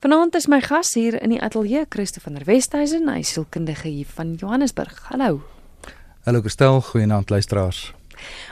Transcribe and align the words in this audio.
Vanaand 0.00 0.34
is 0.34 0.46
my 0.48 0.62
gas 0.64 0.94
hier 0.96 1.12
in 1.20 1.28
die 1.28 1.42
ateljee 1.44 1.82
Christo 1.92 2.22
van 2.24 2.38
der 2.38 2.46
Westhuizen, 2.48 3.04
hy 3.12 3.18
is 3.20 3.34
sielkundige 3.34 3.90
hier 3.92 4.08
van 4.16 4.30
Johannesburg. 4.40 4.96
Hallo. 5.10 5.42
Hallo 6.24 6.40
Kristel, 6.40 6.80
goeienaand 6.86 7.28
luisteraars. 7.28 7.80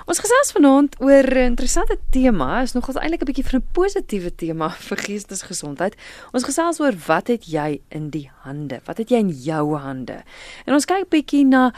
Ons 0.04 0.21
gesels 0.21 0.53
vanaand 0.53 0.98
oor 1.00 1.24
'n 1.24 1.48
interessante 1.54 1.96
tema, 2.12 2.61
is 2.61 2.76
nogals 2.76 3.00
eintlik 3.00 3.24
'n 3.24 3.30
bietjie 3.32 3.46
van 3.48 3.61
'n 3.61 3.69
positiewe 3.72 4.34
tema 4.34 4.69
vir 4.88 4.96
geestesgesondheid. 4.96 5.96
Ons 6.32 6.45
gesels 6.45 6.80
oor 6.80 6.92
wat 7.06 7.29
het 7.29 7.49
jy 7.49 7.80
in 7.89 8.11
die 8.11 8.30
hande? 8.45 8.80
Wat 8.85 8.99
het 8.99 9.09
jy 9.09 9.17
in 9.17 9.33
jou 9.33 9.77
hande? 9.77 10.21
En 10.67 10.75
ons 10.75 10.85
kyk 10.85 11.09
bietjie 11.09 11.46
na 11.46 11.73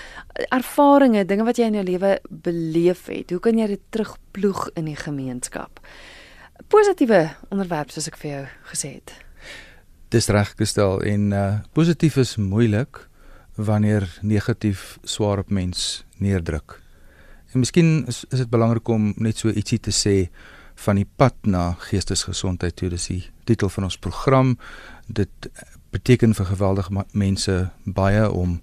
ervarings, 0.50 1.26
dinge 1.26 1.44
wat 1.44 1.56
jy 1.56 1.66
in 1.66 1.74
jou 1.74 1.84
lewe 1.84 2.18
beleef 2.28 3.06
het. 3.06 3.30
Hoe 3.30 3.40
kan 3.40 3.56
jy 3.58 3.66
dit 3.66 3.80
terugploeg 3.90 4.70
in 4.74 4.84
die 4.84 4.98
gemeenskap? 4.98 5.78
Positiewe 6.66 7.30
onderwerp 7.50 7.90
soos 7.90 8.08
ek 8.08 8.16
vir 8.16 8.30
jou 8.30 8.46
gesê 8.74 8.94
het. 8.94 9.29
Dis 10.10 10.26
reg 10.26 10.56
gestel 10.58 10.98
en 11.06 11.32
uh 11.32 11.42
positief 11.72 12.16
is 12.18 12.34
moeilik 12.36 12.98
wanneer 13.54 14.08
negatief 14.26 14.98
swaar 15.06 15.38
op 15.38 15.50
mens 15.50 16.04
neerdruk. 16.18 16.80
En 17.52 17.62
miskien 17.62 18.06
is, 18.06 18.24
is 18.30 18.42
dit 18.42 18.50
belangrik 18.50 18.88
om 18.88 19.12
net 19.16 19.38
so 19.38 19.54
ietsie 19.54 19.78
te 19.78 19.94
sê 19.94 20.16
van 20.82 20.98
die 20.98 21.06
pad 21.06 21.36
na 21.46 21.76
geestesgesondheid 21.78 22.74
toe. 22.76 22.90
Dis 22.90 23.06
die 23.06 23.22
titel 23.46 23.70
van 23.70 23.86
ons 23.86 23.98
program. 24.02 24.56
Dit 25.06 25.50
beteken 25.94 26.34
vir 26.34 26.50
geweldige 26.56 27.06
mense 27.12 27.56
baie 27.84 28.26
om 28.30 28.60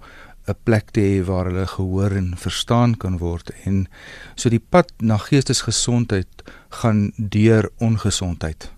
'n 0.48 0.56
plek 0.64 0.92
te 0.92 1.00
hê 1.00 1.24
waar 1.24 1.48
hulle 1.48 1.68
gehoor 1.68 2.12
en 2.12 2.34
verstaan 2.36 2.96
kan 2.96 3.18
word 3.18 3.52
en 3.64 3.88
so 4.36 4.50
die 4.50 4.64
pad 4.64 4.92
na 5.00 5.18
geestesgesondheid 5.18 6.44
gaan 6.70 7.12
deur 7.18 7.72
ongesondheid. 7.80 8.72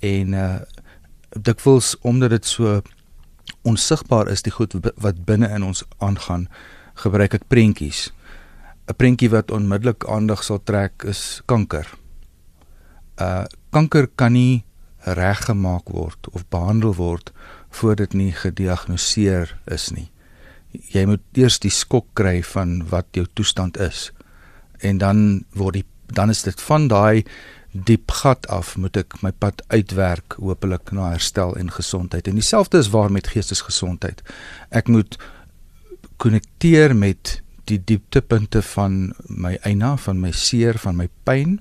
En 0.00 0.32
uh 0.32 0.60
dikwels 1.36 1.96
omdat 2.00 2.30
dit 2.30 2.46
so 2.46 2.80
onsigbaar 3.62 4.28
is 4.28 4.42
die 4.42 4.52
goed 4.52 4.74
wat 4.96 5.24
binne 5.26 5.48
in 5.48 5.62
ons 5.62 5.84
aangaan, 5.98 6.48
gebruik 6.94 7.34
ek 7.34 7.48
prentjies. 7.48 8.10
'n 8.88 8.96
Prentjie 8.96 9.30
wat 9.30 9.50
onmiddellik 9.50 10.04
aandag 10.08 10.42
sal 10.42 10.58
trek 10.64 11.04
is 11.04 11.42
kanker. 11.46 11.86
Uh 13.20 13.44
kanker 13.70 14.08
kan 14.16 14.32
nie 14.32 14.64
reggemaak 15.04 15.88
word 15.88 16.28
of 16.32 16.48
behandel 16.48 16.94
word 16.94 17.32
voordat 17.70 18.10
dit 18.10 18.18
nie 18.18 18.32
gediagnoseer 18.32 19.60
is 19.66 19.90
nie. 19.90 20.10
Jy 20.70 21.06
moet 21.06 21.22
eers 21.34 21.58
die 21.58 21.70
skok 21.70 22.06
kry 22.14 22.42
van 22.42 22.82
wat 22.90 23.06
jou 23.12 23.26
toestand 23.34 23.78
is. 23.78 24.10
En 24.80 24.98
dan 24.98 25.44
word 25.54 25.74
die 25.74 25.86
dan 26.10 26.30
is 26.30 26.42
dit 26.42 26.60
van 26.60 26.88
daai 26.88 27.24
diep 27.72 28.10
gat 28.10 28.46
af 28.50 28.74
moet 28.76 28.96
ek 28.98 29.20
my 29.22 29.30
pad 29.30 29.62
uitwerk 29.70 30.34
hopelik 30.42 30.90
na 30.96 31.12
herstel 31.12 31.54
en 31.56 31.70
gesondheid. 31.70 32.26
En 32.26 32.38
dieselfde 32.38 32.78
is 32.78 32.90
waar 32.90 33.12
met 33.12 33.30
geestesgesondheid. 33.30 34.22
Ek 34.74 34.90
moet 34.90 35.18
konnekteer 36.20 36.96
met 36.96 37.38
die 37.70 37.78
dieptepunte 37.78 38.62
van 38.74 39.12
my 39.28 39.54
eina, 39.62 39.94
van 39.96 40.18
my 40.20 40.32
seer, 40.34 40.78
van 40.82 40.98
my 40.98 41.06
pyn 41.24 41.60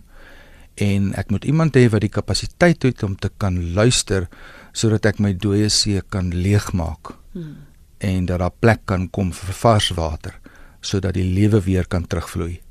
en 0.79 1.11
ek 1.19 1.29
moet 1.33 1.45
iemand 1.45 1.75
hê 1.75 1.85
wat 1.91 2.01
die 2.05 2.13
kapasiteit 2.13 2.85
het 2.87 3.03
om 3.03 3.17
te 3.19 3.29
kan 3.37 3.57
luister 3.75 4.29
sodat 4.71 5.05
ek 5.09 5.19
my 5.21 5.33
dooie 5.35 5.69
see 5.73 6.01
kan 6.13 6.31
leegmaak. 6.33 7.13
Hmm. 7.35 7.67
En 7.99 8.25
dat 8.25 8.39
daar 8.39 8.55
plek 8.63 8.85
kan 8.87 9.09
kom 9.11 9.33
vir 9.35 9.57
vars 9.61 9.91
water 9.97 10.39
sodat 10.81 11.17
die 11.17 11.27
lewe 11.27 11.59
weer 11.61 11.85
kan 11.85 12.07
terugvloei. 12.07 12.61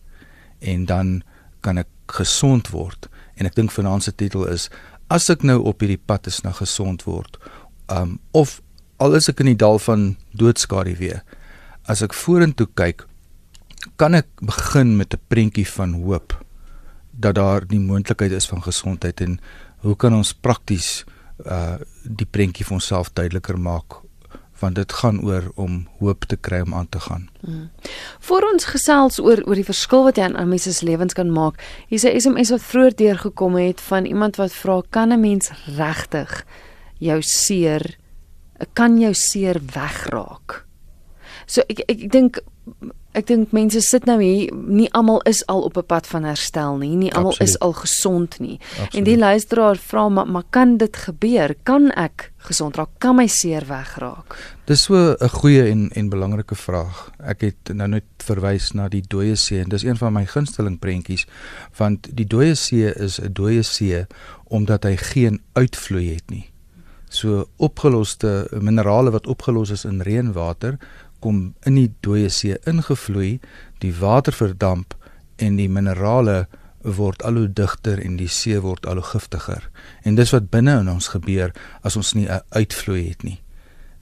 En 0.58 0.86
dan 0.89 1.20
kan 1.61 1.78
ek 1.78 1.91
gesond 2.19 2.70
word 2.73 3.11
en 3.39 3.47
ek 3.47 3.56
dink 3.58 3.72
vanaand 3.75 4.06
se 4.06 4.12
titel 4.12 4.47
is 4.50 4.69
as 5.08 5.28
ek 5.33 5.44
nou 5.47 5.61
op 5.70 5.81
hierdie 5.81 6.00
pad 6.11 6.27
is 6.31 6.42
na 6.44 6.53
gesond 6.53 7.05
word 7.08 7.39
um 7.89 8.19
of 8.36 8.58
al 8.98 9.14
is 9.19 9.30
ek 9.30 9.41
in 9.45 9.53
die 9.53 9.61
dal 9.64 9.78
van 9.83 10.11
doodskade 10.36 10.97
weer 10.98 11.22
as 11.89 12.03
ek 12.05 12.17
vorentoe 12.17 12.69
kyk 12.78 13.06
kan 14.00 14.19
ek 14.19 14.28
begin 14.42 14.97
met 14.98 15.14
'n 15.14 15.23
prentjie 15.29 15.67
van 15.67 15.95
hoop 16.02 16.35
dat 17.12 17.35
daar 17.35 17.67
die 17.67 17.80
moontlikheid 17.80 18.33
is 18.33 18.46
van 18.46 18.62
gesondheid 18.62 19.20
en 19.20 19.41
hoe 19.83 19.96
kan 19.96 20.14
ons 20.14 20.35
prakties 20.35 21.05
uh 21.46 21.79
die 22.05 22.27
prentjie 22.27 22.64
vir 22.64 22.74
onsself 22.74 23.11
duideliker 23.12 23.58
maak 23.58 24.01
want 24.61 24.74
dit 24.74 24.92
gaan 24.92 25.20
oor 25.24 25.51
om 25.55 25.86
hoop 25.98 26.24
te 26.24 26.36
kry 26.36 26.61
om 26.61 26.74
aan 26.74 26.89
te 26.89 27.01
gaan. 27.01 27.29
Hmm. 27.41 27.70
Voor 28.19 28.42
ons 28.52 28.64
gesels 28.64 29.20
oor 29.20 29.42
oor 29.46 29.55
die 29.55 29.67
verskil 29.67 30.02
wat 30.08 30.17
jy 30.17 30.29
aan 30.29 30.48
mense 30.48 30.73
se 30.73 30.85
lewens 30.86 31.14
kan 31.14 31.30
maak. 31.33 31.63
Hier's 31.89 32.05
'n 32.05 32.20
SMS 32.20 32.51
wat 32.51 32.63
vroeër 32.63 32.95
deurgekom 32.95 33.57
het 33.57 33.80
van 33.80 34.05
iemand 34.05 34.36
wat 34.36 34.52
vra 34.52 34.83
kan 34.91 35.13
'n 35.13 35.20
mens 35.20 35.51
regtig 35.77 36.45
jou 36.98 37.23
seer 37.23 37.97
kan 38.73 38.98
jou 38.98 39.14
seer 39.14 39.61
wegraak? 39.74 40.67
So 41.47 41.63
ek 41.68 41.79
ek, 41.79 42.01
ek 42.02 42.11
dink 42.13 42.41
ek 43.17 43.27
dink 43.27 43.52
mense 43.57 43.80
sit 43.83 44.05
nou 44.08 44.19
hier 44.20 44.52
nie 44.52 44.89
almal 44.96 45.23
is 45.29 45.41
al 45.48 45.63
op 45.64 45.77
'n 45.77 45.86
pad 45.86 46.07
van 46.07 46.24
herstel 46.24 46.77
nie 46.77 46.96
nie 46.96 47.13
almal 47.13 47.36
is 47.41 47.58
al 47.58 47.73
gesond 47.73 48.39
nie. 48.39 48.58
Absoluut. 48.61 48.95
en 48.95 49.05
die 49.05 49.19
luisteraar 49.19 49.77
vra 49.77 50.08
maar 50.08 50.27
maar 50.27 50.45
kan 50.51 50.77
dit 50.77 50.96
gebeur? 50.96 51.57
Kan 51.63 51.91
ek 51.91 52.33
gesond 52.36 52.77
raak? 52.77 52.89
Kan 52.98 53.17
my 53.17 53.27
seer 53.27 53.64
wegraak? 53.67 54.36
Dis 54.64 54.83
so 54.83 55.17
'n 55.20 55.29
goeie 55.29 55.70
en 55.70 55.91
en 55.91 56.08
belangrike 56.08 56.55
vraag. 56.55 57.11
Ek 57.18 57.41
het 57.41 57.74
nou 57.74 57.89
net 57.89 58.05
verwys 58.17 58.73
na 58.73 58.89
die 58.89 59.02
dooie 59.08 59.36
see 59.36 59.61
en 59.61 59.68
dis 59.68 59.83
een 59.83 59.97
van 59.97 60.13
my 60.13 60.27
gunsteling 60.27 60.79
prentjies 60.79 61.27
want 61.77 62.17
die 62.17 62.27
dooie 62.27 62.55
see 62.55 62.95
is 62.95 63.20
'n 63.20 63.33
dooie 63.33 63.63
see 63.63 64.07
omdat 64.45 64.85
hy 64.85 64.97
geen 64.97 65.41
uitvloei 65.52 66.14
het 66.14 66.30
nie. 66.30 66.51
So 67.08 67.48
opgeloste 67.57 68.48
minerale 68.61 69.11
wat 69.11 69.27
opgelos 69.27 69.70
is 69.70 69.85
in 69.85 70.02
reënwater 70.05 70.79
kom 71.20 71.55
in 71.67 71.74
die 71.74 71.90
dooie 72.05 72.30
see 72.30 72.56
ingevloei, 72.67 73.39
die 73.83 73.92
water 73.95 74.33
verdamp 74.33 74.95
en 75.39 75.58
die 75.58 75.68
minerale 75.70 76.46
word 76.83 77.23
al 77.27 77.39
hoe 77.40 77.48
digter 77.51 77.98
en 78.02 78.17
die 78.18 78.30
see 78.30 78.58
word 78.62 78.86
al 78.86 79.01
hoe 79.01 79.11
giftiger. 79.11 79.68
En 80.06 80.18
dis 80.18 80.33
wat 80.34 80.51
binne 80.51 80.79
in 80.83 80.90
ons 80.90 81.11
gebeur 81.14 81.52
as 81.83 81.96
ons 81.96 82.14
nie 82.14 82.29
'n 82.29 82.40
uitvloei 82.51 83.08
het 83.08 83.23
nie. 83.23 83.40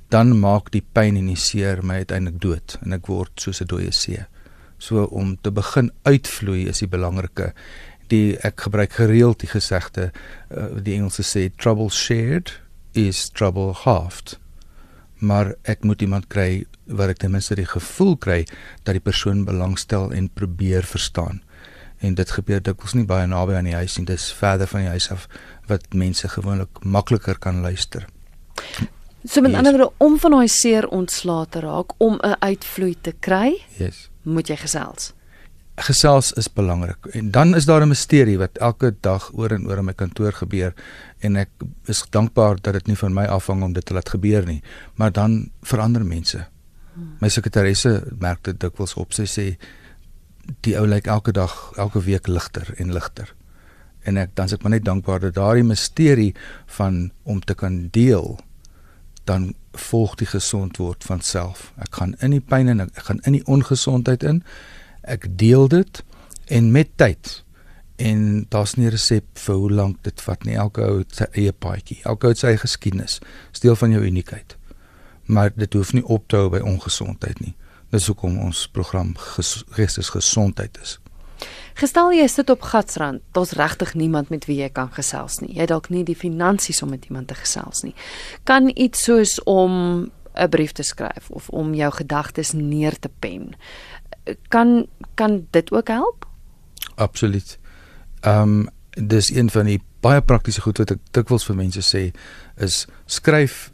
Dan 0.09 0.39
maak 0.39 0.71
die 0.71 0.85
pyn 0.93 1.17
en 1.17 1.27
die 1.27 1.37
seer 1.37 1.83
my 1.83 1.95
uiteindelik 2.05 2.41
dood 2.41 2.79
en 2.83 2.93
ek 2.93 3.07
word 3.07 3.33
soos 3.37 3.61
'n 3.61 3.67
dooie 3.67 3.93
see. 3.93 4.25
So 4.79 5.05
om 5.05 5.37
te 5.41 5.51
begin 5.51 5.91
uitvloei 6.05 6.69
is 6.69 6.79
die 6.79 6.89
belangrike. 6.89 7.53
Die 8.09 8.37
ek 8.39 8.61
gebruik 8.61 8.93
gereeld 8.93 9.41
die 9.41 9.49
gesegde 9.49 10.13
uh, 10.51 10.83
die 10.83 10.95
Engelse 10.95 11.23
sê 11.23 11.51
trouble 11.57 11.91
shared 11.91 12.61
is 12.93 13.31
trouble 13.31 13.73
halved 13.73 14.39
maar 15.19 15.55
ek 15.63 15.85
moet 15.85 16.03
iemand 16.03 16.29
kry 16.29 16.65
wat 16.85 17.09
ek 17.09 17.23
ten 17.23 17.33
minste 17.35 17.57
die 17.57 17.69
gevoel 17.69 18.17
kry 18.17 18.45
dat 18.85 18.97
die 18.97 19.03
persoon 19.03 19.45
belangstel 19.45 20.13
en 20.13 20.29
probeer 20.29 20.85
verstaan. 20.85 21.43
En 22.05 22.15
dit 22.15 22.31
gebeur 22.31 22.61
dikwels 22.63 22.95
nie 22.95 23.07
baie 23.09 23.27
naby 23.27 23.57
aan 23.57 23.71
die 23.71 23.75
huis 23.75 23.97
nie, 23.97 24.07
dis 24.07 24.29
verder 24.37 24.69
van 24.69 24.85
die 24.85 24.93
huis 24.93 25.11
af 25.11 25.29
wat 25.67 25.89
mense 25.95 26.29
gewoonlik 26.29 26.85
makliker 26.85 27.39
kan 27.39 27.63
luister. 27.65 28.07
So 29.25 29.41
met 29.41 29.51
yes. 29.51 29.59
ander 29.59 29.73
woorde 29.73 29.93
om 29.99 30.19
van 30.23 30.37
daai 30.37 30.49
seer 30.49 30.87
ontslae 30.89 31.47
te 31.51 31.61
raak, 31.61 31.97
om 31.99 32.21
'n 32.23 32.37
uitvloei 32.39 32.95
te 33.01 33.13
kry, 33.21 33.59
yes. 33.79 34.11
moet 34.23 34.49
jy 34.49 34.57
gesels 34.57 35.17
gesels 35.77 36.33
is 36.33 36.49
belangrik. 36.53 37.07
En 37.07 37.31
dan 37.31 37.55
is 37.55 37.65
daar 37.65 37.83
'n 37.83 37.89
misterie 37.89 38.39
wat 38.39 38.59
elke 38.59 38.95
dag 39.01 39.31
oor 39.35 39.51
en 39.51 39.69
oor 39.69 39.79
in 39.79 39.85
my 39.85 39.93
kantoor 39.93 40.33
gebeur 40.33 40.75
en 41.27 41.39
ek 41.43 41.65
is 41.91 42.05
dankbaar 42.15 42.61
dat 42.63 42.79
dit 42.79 42.93
nie 42.93 42.99
van 42.99 43.15
my 43.15 43.27
afhang 43.31 43.65
om 43.67 43.75
dit 43.77 43.85
te 43.85 43.95
laat 43.97 44.13
gebeur 44.15 44.47
nie, 44.47 44.61
maar 44.95 45.13
dan 45.13 45.51
verander 45.67 46.05
mense. 46.07 46.45
My 47.21 47.29
sekretaresse 47.29 47.99
merk 48.21 48.45
dit 48.49 48.61
dikwels 48.61 48.95
op. 48.97 49.13
Sy 49.13 49.27
sê 49.29 49.47
die 50.65 50.77
ou 50.79 50.87
lyk 50.89 51.11
elke 51.11 51.35
dag, 51.37 51.53
elke 51.77 52.01
week 52.07 52.31
ligter 52.31 52.71
en 52.81 52.95
ligter. 52.95 53.35
En 54.07 54.17
ek 54.23 54.37
dan 54.39 54.49
ek 54.55 54.63
maar 54.63 54.77
net 54.77 54.87
dankbaar 54.87 55.27
dat 55.27 55.37
daardie 55.37 55.67
misterie 55.67 56.33
van 56.79 57.11
om 57.25 57.41
te 57.43 57.55
kan 57.55 57.89
deel 57.93 58.39
dan 59.27 59.55
volg 59.75 60.15
die 60.21 60.29
gesond 60.31 60.79
word 60.79 61.05
van 61.05 61.21
self. 61.21 61.73
Ek 61.83 61.99
gaan 61.99 62.15
in 62.23 62.37
die 62.37 62.41
pyn 62.41 62.71
en 62.71 62.85
ek 62.87 63.09
gaan 63.09 63.21
in 63.27 63.41
die 63.41 63.47
ongesondheid 63.51 64.23
in 64.23 64.45
ek 65.03 65.27
deel 65.39 65.67
dit 65.69 66.03
en 66.47 66.71
met 66.75 66.93
tyd 66.97 67.43
en 67.97 68.47
daar's 68.49 68.75
nie 68.75 68.87
'n 68.87 68.91
resep 68.91 69.25
vir 69.39 69.55
hoe 69.55 69.71
lank 69.73 70.03
dit 70.03 70.21
vat 70.21 70.45
nie 70.45 70.55
elke 70.55 70.83
ou 70.83 70.99
het 70.99 71.15
sy 71.15 71.25
eie 71.33 71.53
paadjie 71.53 72.01
elke 72.05 72.27
ou 72.27 72.31
het 72.33 72.39
sy 72.39 72.47
eie 72.47 72.59
geskiedenis 72.59 73.21
steel 73.53 73.77
van 73.77 73.91
jou 73.91 74.03
uniekheid 74.05 74.57
maar 75.25 75.51
dit 75.57 75.73
hoef 75.73 75.93
nie 75.93 76.05
op 76.05 76.29
te 76.29 76.37
hou 76.37 76.51
by 76.51 76.59
ongesondheid 76.59 77.41
nie 77.41 77.55
dis 77.91 78.07
hoekom 78.07 78.39
ons 78.39 78.69
program 78.69 79.15
geestes 79.17 80.11
gesondheid 80.11 80.79
is 80.83 80.99
Gestel 81.77 82.13
jy 82.13 82.27
sit 82.27 82.51
op 82.51 82.63
Gatsrand, 82.63 83.21
daar's 83.33 83.53
regtig 83.53 83.95
niemand 83.95 84.29
met 84.29 84.47
wie 84.47 84.63
jy 84.63 84.71
kan 84.73 84.89
gesels 84.89 85.41
nie. 85.41 85.53
Jy 85.53 85.61
het 85.61 85.69
dalk 85.69 85.91
nie 85.91 86.05
die 86.05 86.17
finansies 86.17 86.83
om 86.83 86.89
met 86.89 87.05
iemand 87.05 87.29
te 87.29 87.35
gesels 87.35 87.83
nie. 87.83 87.95
Kan 88.45 88.73
iets 88.75 89.03
soos 89.05 89.43
om 89.45 90.11
'n 90.35 90.49
brief 90.49 90.73
te 90.73 90.83
skryf 90.83 91.31
of 91.31 91.49
om 91.49 91.75
jou 91.75 91.93
gedagtes 91.93 92.53
neer 92.53 92.99
te 92.99 93.11
pen 93.19 93.55
kan 94.49 94.87
kan 95.15 95.47
dit 95.51 95.73
ook 95.73 95.89
help? 95.89 96.27
Absoluut. 96.95 97.59
Ehm 98.23 98.43
um, 98.43 98.69
dis 98.97 99.29
een 99.29 99.51
van 99.53 99.67
die 99.69 99.81
baie 100.01 100.23
praktiese 100.25 100.63
goed 100.65 100.79
wat 100.79 100.95
ek 100.95 101.01
dikwels 101.13 101.45
vir 101.45 101.57
mense 101.59 101.83
sê 101.85 102.03
is 102.65 102.87
skryf 103.07 103.71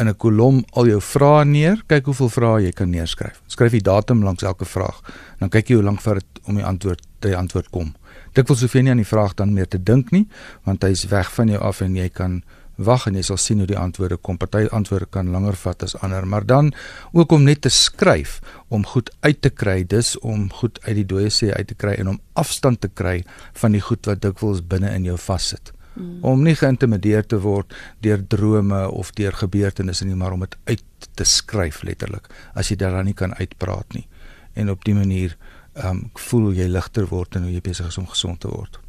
in 0.00 0.08
'n 0.08 0.16
kolom 0.16 0.64
al 0.72 0.86
jou 0.86 1.00
vrae 1.00 1.44
neer, 1.44 1.82
kyk 1.86 2.04
hoeveel 2.04 2.28
vrae 2.28 2.62
jy 2.64 2.72
kan 2.72 2.90
neerskryf. 2.90 3.42
Skryf 3.46 3.72
die 3.72 3.82
datum 3.82 4.22
langs 4.22 4.42
elke 4.42 4.64
vraag. 4.64 5.00
Dan 5.38 5.48
kyk 5.48 5.68
jy 5.68 5.74
hoe 5.74 5.84
lank 5.84 6.00
vat 6.00 6.14
dit 6.14 6.40
om 6.44 6.54
die 6.54 6.64
antwoord 6.64 7.06
die 7.20 7.36
antwoord 7.36 7.70
kom. 7.70 7.94
Dikwels 8.32 8.60
hoef 8.60 8.72
jy 8.72 8.82
nie 8.82 8.90
aan 8.90 9.02
die 9.02 9.14
vraag 9.14 9.34
dan 9.34 9.52
meer 9.52 9.68
te 9.68 9.82
dink 9.82 10.10
nie, 10.10 10.26
want 10.64 10.82
hy's 10.82 11.04
weg 11.10 11.32
van 11.32 11.48
jou 11.48 11.60
af 11.60 11.80
en 11.80 11.96
jy 11.96 12.08
kan 12.08 12.42
wag 12.84 13.06
en 13.08 13.16
jy 13.18 13.24
sal 13.26 13.38
sien 13.40 13.60
hoe 13.62 13.68
die 13.68 13.78
antwoorde 13.78 14.16
kom. 14.16 14.38
Party 14.40 14.66
antwoorde 14.74 15.08
kan 15.12 15.30
langer 15.34 15.58
vat 15.60 15.84
as 15.86 15.96
ander, 16.00 16.26
maar 16.26 16.46
dan 16.46 16.72
ook 17.12 17.32
om 17.32 17.44
net 17.44 17.62
te 17.66 17.72
skryf 17.72 18.38
om 18.68 18.86
goed 18.86 19.10
uit 19.20 19.40
te 19.42 19.50
kry, 19.50 19.82
dis 19.84 20.16
om 20.18 20.48
goed 20.60 20.80
uit 20.86 20.96
die 21.02 21.06
dooie 21.12 21.30
see 21.30 21.52
uit 21.52 21.68
te 21.68 21.76
kry 21.76 21.96
en 21.98 22.14
om 22.14 22.20
afstand 22.40 22.80
te 22.80 22.88
kry 22.88 23.20
van 23.60 23.76
die 23.76 23.84
goed 23.84 24.08
wat 24.08 24.22
dikwels 24.24 24.64
binne 24.66 24.92
in 24.94 25.08
jou 25.08 25.18
vassit. 25.20 25.72
Mm. 25.94 26.18
Om 26.24 26.44
nie 26.46 26.54
geïntimideer 26.56 27.26
te 27.26 27.40
word 27.42 27.74
deur 28.04 28.22
drome 28.32 28.84
of 28.88 29.12
deur 29.18 29.34
gebeurtenisse 29.36 30.06
nie, 30.06 30.16
maar 30.16 30.36
om 30.36 30.46
dit 30.46 30.56
uit 30.70 31.08
te 31.18 31.26
skryf 31.26 31.82
letterlik 31.82 32.30
as 32.54 32.70
jy 32.70 32.78
dit 32.80 32.92
dan 32.92 33.08
nie 33.08 33.16
kan 33.16 33.34
uitpraat 33.34 33.96
nie. 33.96 34.06
En 34.54 34.70
op 34.70 34.84
dië 34.84 34.94
manier 34.98 35.36
ehm 35.74 35.90
um, 35.90 36.06
voel 36.18 36.50
jy 36.52 36.66
ligter 36.66 37.06
word 37.06 37.36
en 37.36 37.46
hoe 37.46 37.52
jy 37.52 37.60
besig 37.62 37.86
is 37.86 37.98
om 37.98 38.08
gesond 38.10 38.40
te 38.42 38.48
word. 38.50 38.80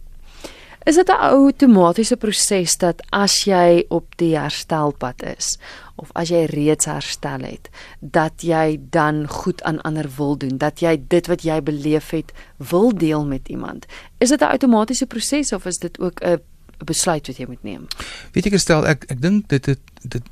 Is 0.83 0.95
dit 0.95 1.07
'n 1.07 1.21
outomatiese 1.21 2.17
proses 2.17 2.77
dat 2.77 3.03
as 3.09 3.43
jy 3.43 3.85
op 3.89 4.17
die 4.17 4.37
herstelpad 4.37 5.23
is 5.37 5.59
of 5.95 6.09
as 6.11 6.29
jy 6.29 6.45
reeds 6.45 6.85
herstel 6.85 7.39
het, 7.39 7.69
dat 7.99 8.41
jy 8.41 8.79
dan 8.89 9.27
goed 9.27 9.63
aan 9.63 9.81
ander 9.81 10.09
wil 10.17 10.37
doen, 10.37 10.57
dat 10.57 10.79
jy 10.79 11.03
dit 11.07 11.27
wat 11.27 11.41
jy 11.41 11.61
beleef 11.61 12.09
het 12.09 12.33
wil 12.57 12.97
deel 12.97 13.25
met 13.25 13.47
iemand? 13.47 13.85
Is 14.17 14.29
dit 14.29 14.41
'n 14.41 14.43
outomatiese 14.43 15.05
proses 15.05 15.53
of 15.53 15.65
is 15.65 15.77
dit 15.77 15.99
ook 15.99 16.21
'n 16.23 16.41
besluit 16.85 17.27
wat 17.27 17.37
jy 17.37 17.45
moet 17.47 17.63
neem? 17.63 17.87
Weet 18.31 18.45
ek 18.45 18.57
stel 18.57 18.87
ek 18.87 19.05
ek 19.07 19.21
dink 19.21 19.49
dit 19.49 19.65
dit 20.01 20.23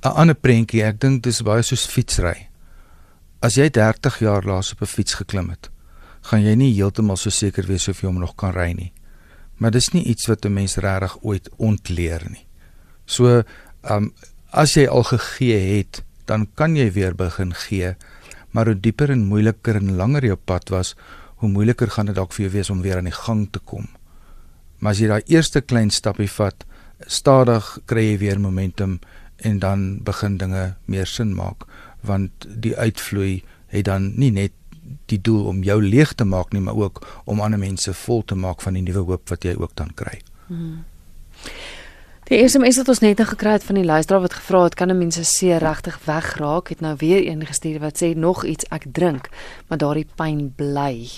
'n 0.00 0.08
ander 0.08 0.36
prentjie, 0.36 0.82
ek 0.82 1.00
dink 1.00 1.22
dis 1.22 1.42
baie 1.42 1.62
soos 1.62 1.86
fietsry. 1.86 2.48
As 3.40 3.54
jy 3.54 3.70
30 3.70 4.18
jaar 4.18 4.44
laas 4.44 4.72
op 4.72 4.80
'n 4.80 4.86
fiets 4.86 5.14
geklim 5.14 5.48
het, 5.48 5.70
gaan 6.20 6.42
jy 6.42 6.54
nie 6.54 6.74
heeltemal 6.74 7.16
so 7.16 7.30
seker 7.30 7.66
wees 7.66 7.88
of 7.88 8.00
jy 8.00 8.06
hom 8.06 8.18
nog 8.18 8.34
kan 8.34 8.52
ry 8.52 8.72
nie 8.72 8.92
maar 9.58 9.74
dis 9.74 9.90
nie 9.92 10.04
iets 10.04 10.26
wat 10.26 10.44
'n 10.44 10.52
mens 10.52 10.76
regtig 10.76 11.18
ooit 11.22 11.50
ontleer 11.56 12.22
nie. 12.30 12.46
So, 13.04 13.42
ehm 13.82 13.96
um, 13.96 14.12
as 14.50 14.74
jy 14.74 14.86
al 14.86 15.02
gegee 15.02 15.76
het, 15.76 16.02
dan 16.24 16.46
kan 16.54 16.76
jy 16.76 16.92
weer 16.92 17.14
begin 17.14 17.54
gee, 17.54 17.94
maar 18.50 18.66
hoe 18.66 18.80
dieper 18.80 19.10
en 19.10 19.26
moeiliker 19.28 19.76
en 19.76 19.96
langer 19.96 20.24
jou 20.24 20.36
pad 20.36 20.68
was, 20.68 20.94
hoe 21.40 21.48
moeiliker 21.48 21.90
gaan 21.90 22.06
dit 22.06 22.16
dalk 22.16 22.32
vir 22.32 22.46
jou 22.46 22.52
wees 22.52 22.70
om 22.70 22.82
weer 22.82 22.96
aan 22.96 23.10
die 23.10 23.20
gang 23.24 23.48
te 23.52 23.58
kom. 23.58 23.86
Maar 24.78 24.92
as 24.92 25.02
jy 25.02 25.08
daai 25.10 25.22
eerste 25.26 25.60
klein 25.60 25.90
stappie 25.90 26.30
vat, 26.30 26.64
stadig 27.06 27.78
kry 27.86 28.10
jy 28.10 28.18
weer 28.18 28.40
momentum 28.40 28.98
en 29.36 29.58
dan 29.62 30.02
begin 30.04 30.38
dinge 30.38 30.74
meer 30.86 31.06
sin 31.06 31.34
maak, 31.34 31.66
want 32.02 32.46
die 32.48 32.74
uitvloei 32.76 33.42
het 33.70 33.86
dan 33.86 34.12
nie 34.18 34.30
net 34.34 34.52
die 35.08 35.20
doel 35.20 35.46
om 35.46 35.62
jou 35.62 35.82
leeg 35.82 36.14
te 36.14 36.24
maak 36.24 36.52
nie, 36.52 36.60
maar 36.60 36.76
ook 36.76 37.02
om 37.24 37.40
ander 37.40 37.58
mense 37.58 37.94
vol 37.94 38.22
te 38.24 38.34
maak 38.34 38.60
van 38.64 38.78
die 38.78 38.82
nuwe 38.82 39.04
hoop 39.10 39.28
wat 39.28 39.44
jy 39.44 39.56
ook 39.58 39.74
dan 39.74 39.94
kry. 39.94 40.20
Hmm. 40.46 40.84
Die 42.28 42.42
SMS 42.44 42.76
wat 42.76 42.90
ons 42.92 43.00
net 43.00 43.20
gekry 43.24 43.54
het 43.56 43.64
van 43.64 43.78
die 43.80 43.86
luisteraar 43.88 44.20
wat 44.20 44.34
gevra 44.36 44.62
het 44.66 44.74
kan 44.76 44.90
'n 44.90 44.98
mens 44.98 45.14
se 45.14 45.24
seer 45.24 45.58
regtig 45.64 45.98
wegraak, 46.04 46.68
het 46.68 46.80
nou 46.80 46.94
weer 46.98 47.26
een 47.26 47.46
gestuur 47.46 47.80
wat 47.80 48.02
sê 48.02 48.16
nog 48.16 48.44
iets 48.44 48.64
ek 48.68 48.84
drink, 48.92 49.28
maar 49.66 49.78
daardie 49.78 50.06
pyn 50.14 50.52
bly. 50.56 51.08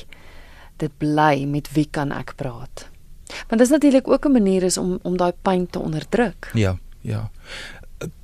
Dit 0.77 0.91
bly 0.99 1.45
met 1.45 1.73
wie 1.73 1.89
kan 1.91 2.13
ek 2.13 2.33
praat? 2.37 2.89
Want 3.49 3.59
dit 3.59 3.61
is 3.61 3.69
natuurlik 3.69 4.09
ook 4.09 4.25
'n 4.25 4.33
manier 4.33 4.63
is 4.63 4.79
om 4.79 4.99
om 5.03 5.17
daai 5.17 5.33
pyn 5.43 5.67
te 5.71 5.79
onderdruk. 5.79 6.51
Ja, 6.55 6.79
ja. 7.01 7.31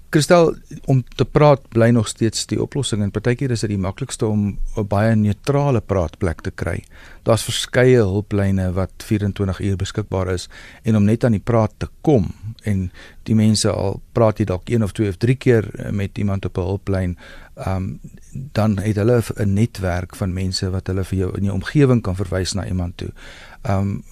Kristel 0.08 0.55
om 0.85 1.03
te 1.17 1.25
praat 1.25 1.69
bly 1.69 1.88
nog 1.91 2.08
steeds 2.08 2.47
die 2.47 2.61
oplossing 2.62 3.03
en 3.03 3.11
partykeer 3.11 3.50
is 3.50 3.64
dit 3.64 3.73
die 3.75 3.81
maklikste 3.81 4.26
om 4.26 4.58
'n 4.76 4.87
baie 4.87 5.17
neutrale 5.17 5.81
praatplek 5.81 6.41
te 6.41 6.50
kry. 6.50 6.85
Daar's 7.23 7.44
verskeie 7.44 7.99
hulplyne 7.99 8.73
wat 8.73 8.93
24 9.03 9.61
uur 9.61 9.76
beskikbaar 9.76 10.29
is 10.32 10.49
en 10.82 10.97
om 10.97 11.05
net 11.05 11.25
aan 11.25 11.32
die 11.32 11.41
praat 11.41 11.73
te 11.79 11.88
kom 12.00 12.31
en 12.62 12.91
die 13.23 13.35
mense 13.35 13.70
al 13.70 14.00
praat 14.12 14.38
jy 14.38 14.44
dalk 14.44 14.70
een 14.70 14.82
of 14.82 14.93
twee 14.93 15.08
of 15.08 15.17
drie 15.17 15.35
keer 15.35 15.70
met 15.91 16.19
iemand 16.19 16.44
op 16.44 16.58
'n 16.58 16.61
hulplyn, 16.61 17.17
um, 17.67 18.00
dan 18.53 18.79
het 18.79 18.97
hulle 18.97 19.23
'n 19.37 19.53
netwerk 19.53 20.17
van 20.17 20.32
mense 20.32 20.70
wat 20.70 20.87
hulle 20.87 21.05
vir 21.05 21.19
jou 21.19 21.37
in 21.37 21.44
jou 21.44 21.55
omgewing 21.55 22.03
kan 22.03 22.17
verwys 22.17 22.53
na 22.53 22.67
iemand 22.67 22.97
toe. 22.97 23.11
Um 23.69 24.05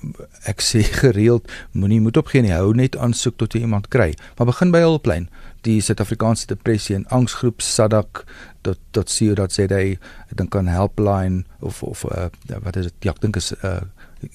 ek 0.44 0.61
sê 0.61 0.82
gereeld 1.02 1.52
moenie 1.70 2.00
moed 2.00 2.17
opgee 2.17 2.43
nie, 2.43 2.52
hou 2.52 2.75
net 2.75 2.96
aan 2.96 3.12
soek 3.12 3.37
tot 3.37 3.52
jy 3.52 3.61
iemand 3.61 3.88
kry, 3.88 4.14
maar 4.37 4.46
begin 4.46 4.70
by 4.70 4.79
hulplyn 4.79 5.29
die 5.64 5.81
Suid-Afrikaanse 5.81 6.46
depressie 6.50 6.96
en 6.96 7.06
angsgroep 7.14 7.62
SADAG 7.64 8.25
tot 8.66 8.81
tot 8.96 9.11
co.za 9.11 9.66
ek 9.66 10.37
dink 10.38 10.50
kan 10.55 10.70
helpline 10.70 11.44
of 11.61 11.82
of 11.82 12.05
uh, 12.11 12.28
wat 12.62 12.76
is 12.81 12.90
dit 12.90 13.08
ja, 13.08 13.14
ek 13.14 13.20
dink 13.25 13.37
is 13.40 13.52
uh, 13.62 13.81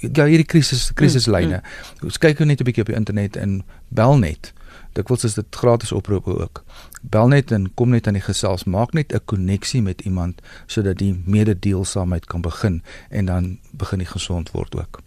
ja 0.02 0.26
hierdie 0.30 0.48
krisis 0.48 0.90
krisislyne. 0.94 1.62
Mm, 1.62 2.08
mm. 2.08 2.18
kyk 2.22 2.46
net 2.46 2.62
'n 2.62 2.68
bietjie 2.68 2.86
op 2.86 2.94
die 2.94 3.00
internet 3.00 3.38
en 3.38 3.62
bel 3.90 4.18
net. 4.18 4.54
Dikwels 4.98 5.24
is 5.24 5.38
dit 5.38 5.56
gratis 5.56 5.92
oproepe 5.92 6.34
ook. 6.42 6.64
Bel 7.02 7.28
net 7.28 7.52
en 7.52 7.70
kom 7.74 7.90
net 7.90 8.08
aan 8.08 8.18
die 8.18 8.26
gesels, 8.26 8.66
maak 8.66 8.94
net 8.94 9.14
'n 9.14 9.26
koneksie 9.26 9.82
met 9.82 10.02
iemand 10.02 10.42
sodat 10.68 10.98
die 10.98 11.14
mededeelsaamheid 11.26 12.26
kan 12.26 12.42
begin 12.42 12.82
en 13.10 13.26
dan 13.26 13.60
begin 13.72 14.00
die 14.00 14.08
gesond 14.08 14.52
word 14.52 14.76
ook. 14.76 15.02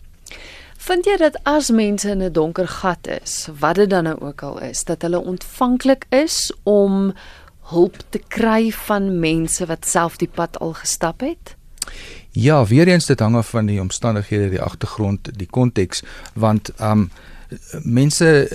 Vind 0.82 1.06
jy 1.06 1.14
dat 1.14 1.36
as 1.46 1.68
mense 1.70 2.08
in 2.10 2.22
'n 2.22 2.32
donker 2.32 2.68
gat 2.68 3.06
is, 3.06 3.48
wat 3.58 3.74
dit 3.74 3.90
dan 3.90 4.02
nou 4.02 4.20
ook 4.20 4.42
al 4.42 4.60
is, 4.60 4.84
dat 4.84 5.02
hulle 5.02 5.24
ontvanklik 5.24 6.04
is 6.08 6.52
om 6.62 7.14
hulp 7.70 7.96
te 8.08 8.20
kry 8.28 8.70
van 8.70 9.18
mense 9.18 9.66
wat 9.66 9.86
self 9.86 10.16
die 10.16 10.28
pad 10.28 10.58
al 10.58 10.72
gestap 10.72 11.20
het? 11.20 11.54
Ja, 12.30 12.64
weer 12.66 12.88
eens 12.88 13.06
dit 13.06 13.20
hang 13.20 13.36
af 13.36 13.48
van 13.48 13.66
die 13.66 13.80
omstandighede, 13.80 14.48
die 14.50 14.60
agtergrond, 14.60 15.38
die 15.38 15.46
konteks, 15.46 16.02
want 16.34 16.70
um 16.80 17.10
mense 17.84 18.48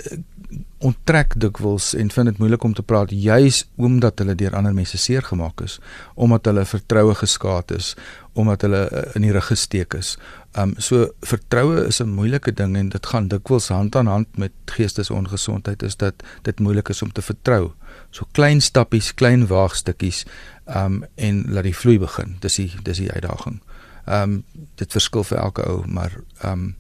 onttrek 0.78 1.34
dikwels 1.42 1.94
en 1.98 2.12
vind 2.14 2.30
dit 2.30 2.38
moeilik 2.38 2.64
om 2.64 2.74
te 2.74 2.84
praat 2.86 3.12
juis 3.12 3.64
omdat 3.76 4.22
hulle 4.22 4.36
deur 4.38 4.56
ander 4.56 4.76
mense 4.78 4.98
seer 5.02 5.26
gemaak 5.26 5.62
is, 5.66 5.80
omdat 6.16 6.46
hulle 6.46 6.66
vertroue 6.70 7.16
geskaad 7.18 7.74
is, 7.74 7.96
omdat 8.38 8.62
hulle 8.62 8.84
uh, 8.86 9.04
in 9.18 9.26
die 9.26 9.34
rug 9.34 9.50
gesteek 9.50 9.98
is. 9.98 10.14
Um 10.58 10.76
so 10.78 11.10
vertroue 11.26 11.88
is 11.88 12.00
'n 12.02 12.14
moeilike 12.14 12.54
ding 12.54 12.78
en 12.78 12.90
dit 12.90 13.06
gaan 13.06 13.28
dikwels 13.28 13.68
hand 13.68 13.96
aan 13.96 14.08
hand 14.08 14.38
met 14.38 14.52
geestesongesondheid 14.66 15.84
is 15.84 15.98
dat 15.98 16.14
dit 16.42 16.60
moeilik 16.60 16.90
is 16.90 17.02
om 17.02 17.12
te 17.12 17.22
vertrou. 17.22 17.74
So 18.12 18.26
klein 18.32 18.62
stappies, 18.62 19.14
klein 19.14 19.48
waagstukkies 19.48 20.26
um 20.66 21.06
en 21.16 21.46
laat 21.50 21.64
die 21.64 21.76
vloei 21.76 22.00
begin. 22.00 22.38
Dis 22.40 22.56
die 22.56 22.72
dis 22.84 22.98
die 22.98 23.12
uitdaging. 23.12 23.62
Um 24.06 24.44
dit 24.76 24.92
verskil 24.92 25.24
vir 25.24 25.38
elke 25.38 25.66
ou, 25.66 25.84
maar 25.88 26.22
um 26.44 26.76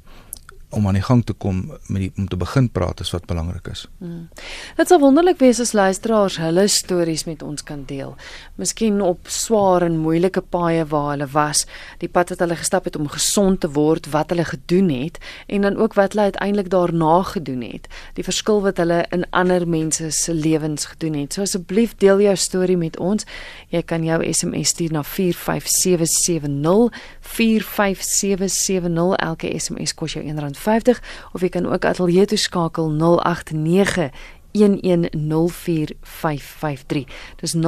om 0.70 0.88
aan 0.88 0.98
die 1.00 1.04
gang 1.04 1.24
te 1.26 1.34
kom 1.34 1.62
met 1.88 2.02
die, 2.02 2.12
om 2.18 2.28
te 2.28 2.36
begin 2.38 2.70
praat 2.70 3.00
is 3.00 3.12
wat 3.16 3.26
belangrik 3.26 3.68
is. 3.72 3.86
Hmm. 4.04 4.28
Dit 4.76 4.90
sal 4.92 5.00
wonderlik 5.00 5.40
wees 5.40 5.62
as 5.64 5.72
luisteraars 5.72 6.38
hulle 6.44 6.68
stories 6.68 7.24
met 7.24 7.44
ons 7.44 7.64
kan 7.64 7.86
deel. 7.88 8.16
Miskien 8.60 9.00
op 9.02 9.30
swaar 9.32 9.86
en 9.88 9.98
moeilike 10.04 10.42
paaie 10.42 10.84
waar 10.92 11.14
hulle 11.14 11.28
was, 11.32 11.64
die 12.04 12.10
pad 12.12 12.34
wat 12.34 12.44
hulle 12.44 12.58
gestap 12.60 12.90
het 12.90 13.00
om 13.00 13.08
gesond 13.08 13.62
te 13.64 13.70
word, 13.72 14.10
wat 14.12 14.30
hulle 14.36 14.44
gedoen 14.48 14.90
het 14.92 15.18
en 15.48 15.62
dan 15.64 15.80
ook 15.80 15.96
wat 15.96 16.12
hulle 16.14 16.28
uiteindelik 16.34 16.70
daarna 16.74 17.24
gedoen 17.32 17.64
het. 17.64 17.88
Die 18.20 18.28
verskil 18.28 18.62
wat 18.68 18.78
hulle 18.84 19.06
in 19.16 19.24
ander 19.32 19.64
mense 19.68 20.12
se 20.12 20.34
lewens 20.36 20.92
gedoen 20.92 21.16
het. 21.22 21.34
So 21.34 21.48
asseblief 21.48 21.96
deel 22.04 22.20
jou 22.28 22.36
storie 22.36 22.78
met 22.78 23.00
ons. 23.00 23.24
Jy 23.72 23.82
kan 23.88 24.04
jou 24.04 24.20
SMS 24.34 24.76
stuur 24.76 24.92
na 25.00 25.04
45770 25.04 26.92
45770 27.24 29.16
elke 29.24 29.60
SMS 29.60 29.96
kos 29.96 30.14
jou 30.18 30.24
R1 30.28 30.57
R50 30.58 30.98
of 31.34 31.42
jy 31.42 31.50
kan 31.54 31.70
ook 31.70 31.86
ateljee 31.86 32.26
toe 32.26 32.38
skakel 32.38 32.90
089 32.98 34.10
1104553. 34.52 37.06
Dis 37.36 37.56
0891104553. 37.56 37.62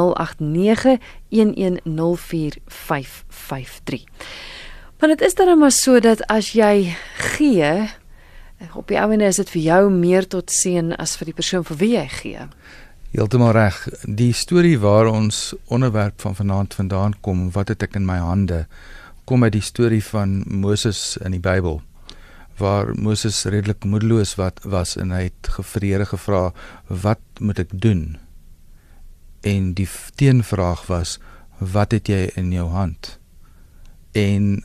Want 5.00 5.18
dit 5.18 5.22
is 5.22 5.36
dan 5.36 5.58
maar 5.58 5.72
so 5.72 6.00
dat 6.00 6.28
as 6.28 6.52
jy 6.52 6.96
gee, 7.18 7.90
op 8.74 8.88
die 8.88 9.00
ouene 9.00 9.26
is 9.26 9.36
dit 9.36 9.50
vir 9.50 9.62
jou 9.62 9.92
meer 9.92 10.28
tot 10.28 10.52
seën 10.52 10.96
as 11.00 11.18
vir 11.18 11.26
die 11.32 11.38
persoon 11.38 11.64
vir 11.64 11.78
wie 11.80 11.94
jy 11.96 12.08
gee. 12.08 12.40
Heeltemal 13.10 13.52
reg. 13.56 13.88
Die 14.04 14.34
storie 14.34 14.80
waar 14.80 15.08
ons 15.08 15.56
onderwerp 15.66 16.22
van 16.22 16.36
vanaand 16.36 16.74
vandaan 16.74 17.14
kom, 17.22 17.52
wat 17.56 17.68
het 17.74 17.84
ek 17.88 17.96
in 17.96 18.06
my 18.06 18.20
hande, 18.22 18.66
kom 19.26 19.44
uit 19.44 19.56
die 19.56 19.66
storie 19.66 20.04
van 20.04 20.44
Moses 20.46 21.18
in 21.24 21.32
die 21.32 21.42
Bybel 21.42 21.82
waar 22.60 22.94
Moses 22.96 23.44
redelik 23.46 23.86
moedeloos 23.88 24.36
wat 24.40 24.60
was 24.64 24.96
en 25.00 25.14
hy 25.16 25.28
het 25.30 25.52
gevreere 25.58 26.06
gevra 26.10 26.50
wat 26.88 27.22
moet 27.40 27.64
ek 27.66 27.74
doen 27.74 28.18
en 29.48 29.74
die 29.78 29.88
teenvraag 30.20 30.86
was 30.92 31.18
wat 31.60 31.96
het 31.96 32.12
jy 32.12 32.26
in 32.40 32.52
jou 32.56 32.68
hand 32.74 33.16
en 34.18 34.60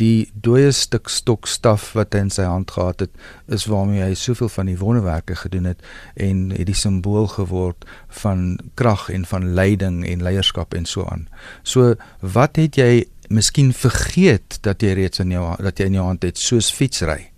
die 0.00 0.30
dooie 0.34 0.70
stuk 0.72 1.10
stokstaf 1.12 1.90
wat 1.96 2.14
hy 2.16 2.22
in 2.24 2.32
sy 2.32 2.46
hand 2.48 2.72
gehad 2.74 3.04
het 3.04 3.52
is 3.52 3.66
waarmee 3.68 4.02
hy 4.02 4.14
soveel 4.16 4.48
van 4.52 4.70
die 4.70 4.78
wonderwerke 4.80 5.36
gedoen 5.36 5.68
het 5.68 5.84
en 6.16 6.48
het 6.54 6.68
die 6.70 6.76
simbool 6.76 7.28
geword 7.34 7.84
van 8.22 8.58
krag 8.80 9.08
en 9.12 9.26
van 9.28 9.50
leiding 9.58 10.02
en 10.08 10.24
leierskap 10.24 10.74
en 10.74 10.88
so 10.88 11.04
aan. 11.12 11.26
So 11.62 11.94
wat 12.20 12.56
het 12.60 12.80
jy 12.80 13.04
miskien 13.30 13.72
vergeet 13.72 14.58
dat 14.66 14.82
jy 14.82 14.94
reeds 14.98 15.22
in 15.22 15.30
jou 15.30 15.44
dat 15.62 15.78
jy 15.78 15.86
in 15.90 15.98
jou 16.00 16.06
hand 16.06 16.26
het 16.26 16.38
soos 16.38 16.70
fietsry? 16.74 17.30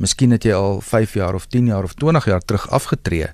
Miskien 0.00 0.32
het 0.36 0.44
jy 0.44 0.52
al 0.56 0.80
5 0.80 1.14
jaar 1.18 1.34
of 1.34 1.46
10 1.48 1.66
jaar 1.72 1.84
of 1.84 1.94
20 1.94 2.28
jaar 2.28 2.44
terug 2.44 2.68
afgetree 2.70 3.32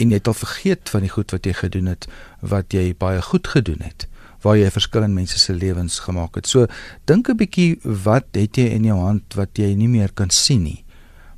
en 0.00 0.10
jy 0.10 0.18
het 0.18 0.28
al 0.28 0.36
vergeet 0.36 0.88
van 0.92 1.04
die 1.04 1.12
goed 1.12 1.32
wat 1.32 1.46
jy 1.46 1.52
gedoen 1.56 1.92
het 1.92 2.08
wat 2.40 2.72
jy 2.72 2.92
baie 2.98 3.22
goed 3.22 3.48
gedoen 3.48 3.84
het 3.84 4.08
waar 4.42 4.56
jy 4.58 4.66
'n 4.66 4.78
verskil 4.78 5.02
in 5.02 5.14
mense 5.14 5.38
se 5.38 5.54
lewens 5.54 5.98
gemaak 5.98 6.34
het. 6.34 6.46
So 6.46 6.66
dink 7.04 7.28
'n 7.28 7.36
bietjie 7.36 7.78
wat 7.82 8.26
het 8.32 8.56
jy 8.56 8.66
in 8.74 8.84
jou 8.84 8.98
hand 8.98 9.34
wat 9.34 9.50
jy 9.54 9.74
nie 9.74 9.88
meer 9.88 10.12
kan 10.12 10.30
sien 10.30 10.62
nie. 10.62 10.84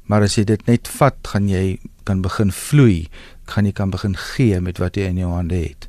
Maar 0.05 0.23
as 0.23 0.37
jy 0.37 0.45
dit 0.45 0.67
net 0.67 0.89
vat, 0.89 1.17
gaan 1.23 1.49
jy 1.49 1.79
kan 2.05 2.21
begin 2.21 2.53
vloei, 2.53 3.09
gaan 3.47 3.65
jy 3.65 3.73
kan 3.73 3.91
begin 3.91 4.17
gee 4.17 4.61
met 4.61 4.79
wat 4.79 4.97
jy 4.97 5.03
in 5.03 5.17
jou 5.17 5.31
hande 5.31 5.55
het. 5.55 5.89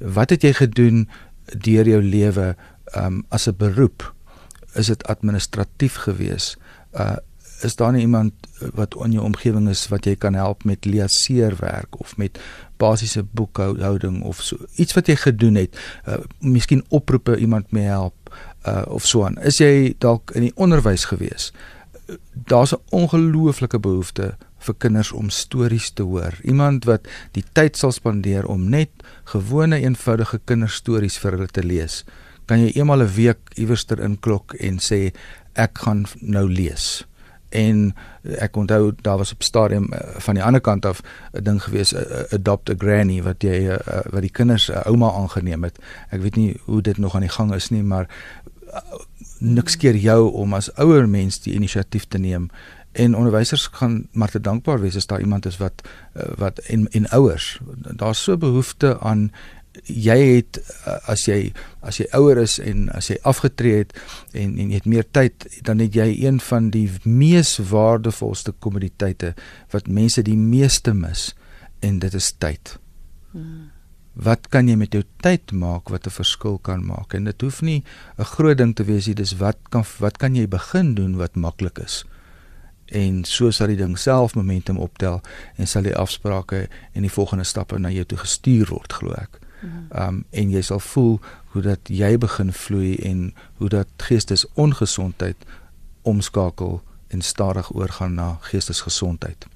Wat 0.00 0.30
het 0.30 0.42
jy 0.42 0.52
gedoen 0.52 1.08
deur 1.52 1.88
jou 1.88 2.02
lewe 2.02 2.56
um, 2.96 3.24
as 3.28 3.48
'n 3.48 3.56
beroep? 3.56 4.14
Is 4.74 4.86
dit 4.86 5.06
administratief 5.06 5.94
gewees? 5.94 6.56
Uh 6.92 7.16
is 7.64 7.76
daar 7.76 7.92
nie 7.92 8.00
iemand 8.00 8.32
wat 8.74 8.94
in 9.04 9.12
jou 9.12 9.24
omgewing 9.24 9.68
is 9.68 9.86
wat 9.88 10.04
jy 10.08 10.14
kan 10.20 10.34
help 10.34 10.64
met 10.64 10.84
liaseerwerk 10.84 12.00
of 12.00 12.16
met 12.16 12.38
basiese 12.76 13.22
boekhouding 13.22 14.22
of 14.22 14.42
so 14.42 14.56
iets 14.76 14.96
wat 14.96 15.08
jy 15.08 15.16
gedoen 15.16 15.60
het 15.62 15.78
uh, 16.08 16.18
miskien 16.38 16.84
oproepe 16.88 17.36
iemand 17.36 17.72
mee 17.72 17.86
help 17.88 18.34
uh, 18.66 18.82
of 18.86 19.06
so 19.06 19.24
aan 19.24 19.38
is 19.40 19.60
jy 19.62 19.94
dalk 19.98 20.34
in 20.34 20.48
die 20.48 20.54
onderwys 20.54 21.06
gewees 21.12 21.52
uh, 21.52 22.18
daar's 22.32 22.74
'n 22.74 22.82
ongelooflike 22.90 23.78
behoefte 23.78 24.34
vir 24.64 24.74
kinders 24.78 25.12
om 25.12 25.30
stories 25.30 25.90
te 25.90 26.02
hoor 26.02 26.38
iemand 26.42 26.84
wat 26.84 27.08
die 27.32 27.44
tyd 27.52 27.76
sal 27.76 27.92
spandeer 27.92 28.46
om 28.46 28.68
net 28.68 28.90
gewone 29.24 29.80
eenvoudige 29.80 30.40
kinderstories 30.44 31.18
vir 31.18 31.38
hulle 31.38 31.48
te 31.48 31.62
lees 31.62 32.04
kan 32.46 32.60
jy 32.60 32.72
eenmal 32.74 33.02
'n 33.02 33.14
week 33.14 33.38
iewers 33.54 33.84
ter 33.84 34.00
inklok 34.00 34.54
en 34.54 34.78
sê 34.78 35.12
ek 35.54 35.78
gaan 35.78 36.06
nou 36.20 36.48
lees 36.48 37.04
en 37.54 37.94
ek 38.42 38.56
onthou 38.56 38.92
daar 39.02 39.18
was 39.18 39.32
op 39.32 39.42
stadium 39.42 39.86
uh, 39.92 39.98
van 40.26 40.34
die 40.34 40.42
ander 40.42 40.60
kant 40.60 40.86
af 40.86 41.00
'n 41.32 41.42
ding 41.42 41.62
gewees 41.62 41.94
'n 41.94 41.96
uh, 41.96 42.32
adopt 42.32 42.70
a 42.70 42.74
granny 42.78 43.22
wat 43.22 43.42
jy 43.42 43.78
wat 44.10 44.20
die 44.20 44.30
kinders 44.30 44.70
'n 44.70 44.82
ouma 44.86 45.12
aangeneem 45.12 45.62
het. 45.62 45.78
Ek 46.10 46.20
weet 46.20 46.36
nie 46.36 46.60
hoe 46.64 46.82
dit 46.82 46.98
nog 46.98 47.14
aan 47.14 47.26
die 47.26 47.36
gang 47.36 47.54
is 47.54 47.70
nie, 47.70 47.82
maar 47.82 48.08
niks 49.38 49.76
keer 49.76 49.96
jou 49.96 50.32
om 50.32 50.54
as 50.54 50.72
ouer 50.74 51.08
mens 51.08 51.40
die 51.44 51.54
inisiatief 51.54 52.08
te 52.08 52.18
neem 52.18 52.50
en 52.92 53.16
onderwysers 53.16 53.66
gaan 53.66 54.06
maar 54.12 54.30
te 54.30 54.40
dankbaar 54.40 54.80
wees 54.80 54.96
as 54.96 55.06
daar 55.06 55.20
iemand 55.20 55.46
is 55.46 55.56
wat 55.56 55.82
wat 56.38 56.58
en 56.58 56.86
en 56.90 57.08
ouers 57.08 57.60
daar's 57.96 58.22
so 58.22 58.36
behoefte 58.36 58.98
aan 59.00 59.30
jy 59.82 60.16
het 60.36 60.58
eh, 60.60 60.98
as 61.10 61.26
jy 61.28 61.52
as 61.82 61.98
jy 62.00 62.06
ouer 62.16 62.38
is 62.42 62.58
en 62.62 62.88
as 62.94 63.10
jy 63.10 63.18
afgetree 63.26 63.82
het 63.82 63.94
en 64.32 64.56
en 64.58 64.70
jy 64.70 64.80
het 64.80 64.88
meer 64.90 65.06
tyd 65.10 65.46
dan 65.66 65.82
het 65.82 65.94
jy 65.94 66.08
een 66.24 66.40
van 66.40 66.70
die 66.70 66.88
mees 67.04 67.56
waardevolste 67.58 68.52
kommoditeite 68.52 69.34
wat 69.74 69.88
mense 69.88 70.22
die 70.22 70.38
meeste 70.38 70.94
mis 70.94 71.32
en 71.84 71.98
dit 71.98 72.14
is 72.14 72.32
tyd. 72.40 72.78
Hmm. 73.32 73.70
Wat 74.14 74.46
kan 74.48 74.68
jy 74.70 74.76
met 74.78 74.94
jou 74.94 75.02
tyd 75.26 75.52
maak 75.52 75.90
wat 75.90 76.06
'n 76.06 76.14
verskil 76.14 76.58
kan 76.58 76.86
maak? 76.86 77.14
En 77.14 77.24
dit 77.24 77.40
hoef 77.40 77.62
nie 77.62 77.82
'n 78.18 78.24
groot 78.24 78.58
ding 78.58 78.74
te 78.74 78.84
wees 78.84 79.06
nie, 79.06 79.14
dis 79.14 79.36
wat 79.36 79.58
kan 79.70 79.84
wat 79.98 80.18
kan 80.18 80.34
jy 80.34 80.48
begin 80.48 80.94
doen 80.94 81.16
wat 81.16 81.34
maklik 81.34 81.78
is? 81.78 82.04
En 82.86 83.24
so 83.24 83.50
sal 83.50 83.66
die 83.66 83.76
ding 83.76 83.98
self 83.98 84.34
momentum 84.34 84.78
optel 84.78 85.20
en 85.56 85.66
sal 85.66 85.82
die 85.82 85.96
afsprake 85.96 86.68
en 86.92 87.02
die 87.02 87.10
volgende 87.10 87.44
stappe 87.44 87.78
na 87.78 87.90
jou 87.90 88.04
toe 88.04 88.18
gestuur 88.18 88.68
word, 88.68 88.92
glo 88.92 89.12
ek. 89.12 89.43
Um 89.94 90.24
en 90.30 90.50
jy 90.50 90.62
sal 90.62 90.80
voel 90.80 91.20
hoe 91.52 91.62
dat 91.62 91.78
jy 91.88 92.18
begin 92.18 92.52
vloei 92.52 92.96
en 92.96 93.34
hoe 93.56 93.68
dat 93.68 93.88
geestesongesondheid 93.96 95.36
omskakel 96.02 96.82
en 97.08 97.22
stadig 97.22 97.74
oorgaan 97.74 98.14
na 98.14 98.38
geestesgesondheid. 98.40 99.46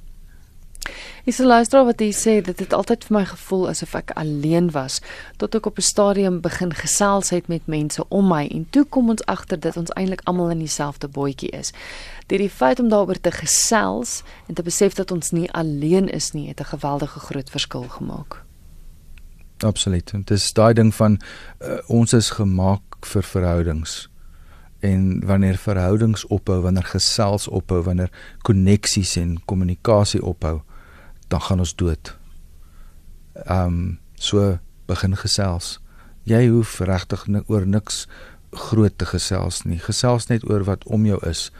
Ek 1.28 1.34
sê 1.36 1.44
luister 1.44 1.84
wat 1.84 2.00
jy 2.00 2.08
sê 2.16 2.34
dit 2.44 2.60
het 2.62 2.72
altyd 2.72 3.04
vir 3.08 3.14
my 3.18 3.24
gevoel 3.28 3.66
asof 3.72 3.92
ek 3.98 4.14
alleen 4.22 4.70
was 4.72 5.00
tot 5.42 5.58
ek 5.58 5.68
op 5.68 5.76
'n 5.78 5.88
stadium 5.90 6.40
begin 6.40 6.72
gesels 6.72 7.30
het 7.34 7.48
met 7.52 7.66
mense 7.66 8.04
om 8.08 8.28
my 8.32 8.46
en 8.46 8.66
toe 8.70 8.84
kom 8.84 9.10
ons 9.10 9.24
agter 9.26 9.60
dat 9.60 9.76
ons 9.76 9.92
eintlik 10.00 10.24
almal 10.24 10.50
in 10.56 10.64
dieselfde 10.64 11.08
bootjie 11.08 11.50
is. 11.50 11.72
Deur 12.26 12.38
die 12.38 12.50
feit 12.50 12.80
om 12.80 12.88
daaroor 12.88 13.20
te 13.20 13.30
gesels 13.30 14.22
en 14.46 14.54
te 14.54 14.62
besef 14.62 14.94
dat 14.94 15.10
ons 15.10 15.30
nie 15.30 15.52
alleen 15.52 16.08
is 16.08 16.32
nie, 16.32 16.48
het 16.48 16.60
'n 16.60 16.72
geweldige 16.74 17.20
groot 17.20 17.50
verskil 17.50 17.88
gemaak. 17.88 18.47
Absoluut. 19.64 20.10
Dit 20.12 20.30
is 20.30 20.52
daai 20.52 20.74
ding 20.74 20.94
van 20.94 21.18
uh, 21.60 21.78
ons 21.86 22.12
is 22.12 22.30
gemaak 22.30 23.06
vir 23.06 23.22
verhoudings. 23.22 24.08
En 24.80 25.26
wanneer 25.26 25.58
verhoudings 25.58 26.26
ophou, 26.26 26.60
wanneer 26.62 26.86
gesels 26.86 27.48
ophou, 27.48 27.82
wanneer 27.82 28.12
koneksies 28.46 29.16
en 29.16 29.40
kommunikasie 29.44 30.22
ophou, 30.22 30.60
dan 31.28 31.40
gaan 31.40 31.58
ons 31.58 31.74
dood. 31.74 32.14
Ehm 33.44 33.66
um, 33.66 33.98
so 34.14 34.58
begin 34.86 35.14
gesels. 35.16 35.78
Jy 36.26 36.48
hoef 36.50 36.80
regtig 36.80 37.26
oor 37.46 37.66
niks 37.66 38.06
groot 38.50 38.94
te 38.98 39.06
gesels 39.06 39.62
nie. 39.64 39.78
Gesels 39.78 40.26
net 40.28 40.46
oor 40.48 40.64
wat 40.66 40.84
om 40.84 41.06
jou 41.06 41.18
is. 41.28 41.50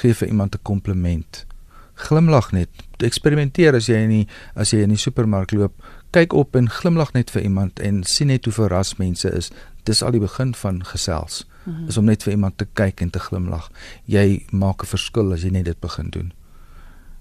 Geef 0.00 0.18
vir 0.18 0.28
iemand 0.28 0.54
'n 0.54 0.62
kompliment. 0.62 1.46
Glimlag 1.94 2.52
net. 2.52 2.68
Eksperimenteer 2.98 3.74
as 3.74 3.86
jy 3.86 3.94
in 3.94 4.10
die 4.10 4.26
as 4.54 4.70
jy 4.70 4.82
in 4.82 4.88
die 4.88 4.96
supermark 4.96 5.52
loop 5.52 5.74
kyk 6.10 6.32
op 6.32 6.56
en 6.56 6.70
glimlag 6.70 7.12
net 7.12 7.30
vir 7.30 7.42
iemand 7.42 7.80
en 7.80 8.04
sien 8.04 8.26
net 8.26 8.44
hoe 8.44 8.54
verras 8.54 8.96
mense 8.96 9.30
is. 9.30 9.50
Dis 9.88 10.02
al 10.02 10.16
die 10.16 10.20
begin 10.20 10.54
van 10.54 10.84
gesels. 10.84 11.46
Mm 11.64 11.74
-hmm. 11.74 11.88
Is 11.88 11.96
om 11.96 12.04
net 12.04 12.22
vir 12.22 12.32
iemand 12.32 12.58
te 12.58 12.66
kyk 12.72 13.00
en 13.00 13.10
te 13.10 13.18
glimlag. 13.18 13.70
Jy 14.04 14.44
maak 14.50 14.82
'n 14.82 14.86
verskil 14.86 15.32
as 15.32 15.42
jy 15.42 15.50
net 15.50 15.64
dit 15.64 15.80
begin 15.80 16.10
doen. 16.10 16.32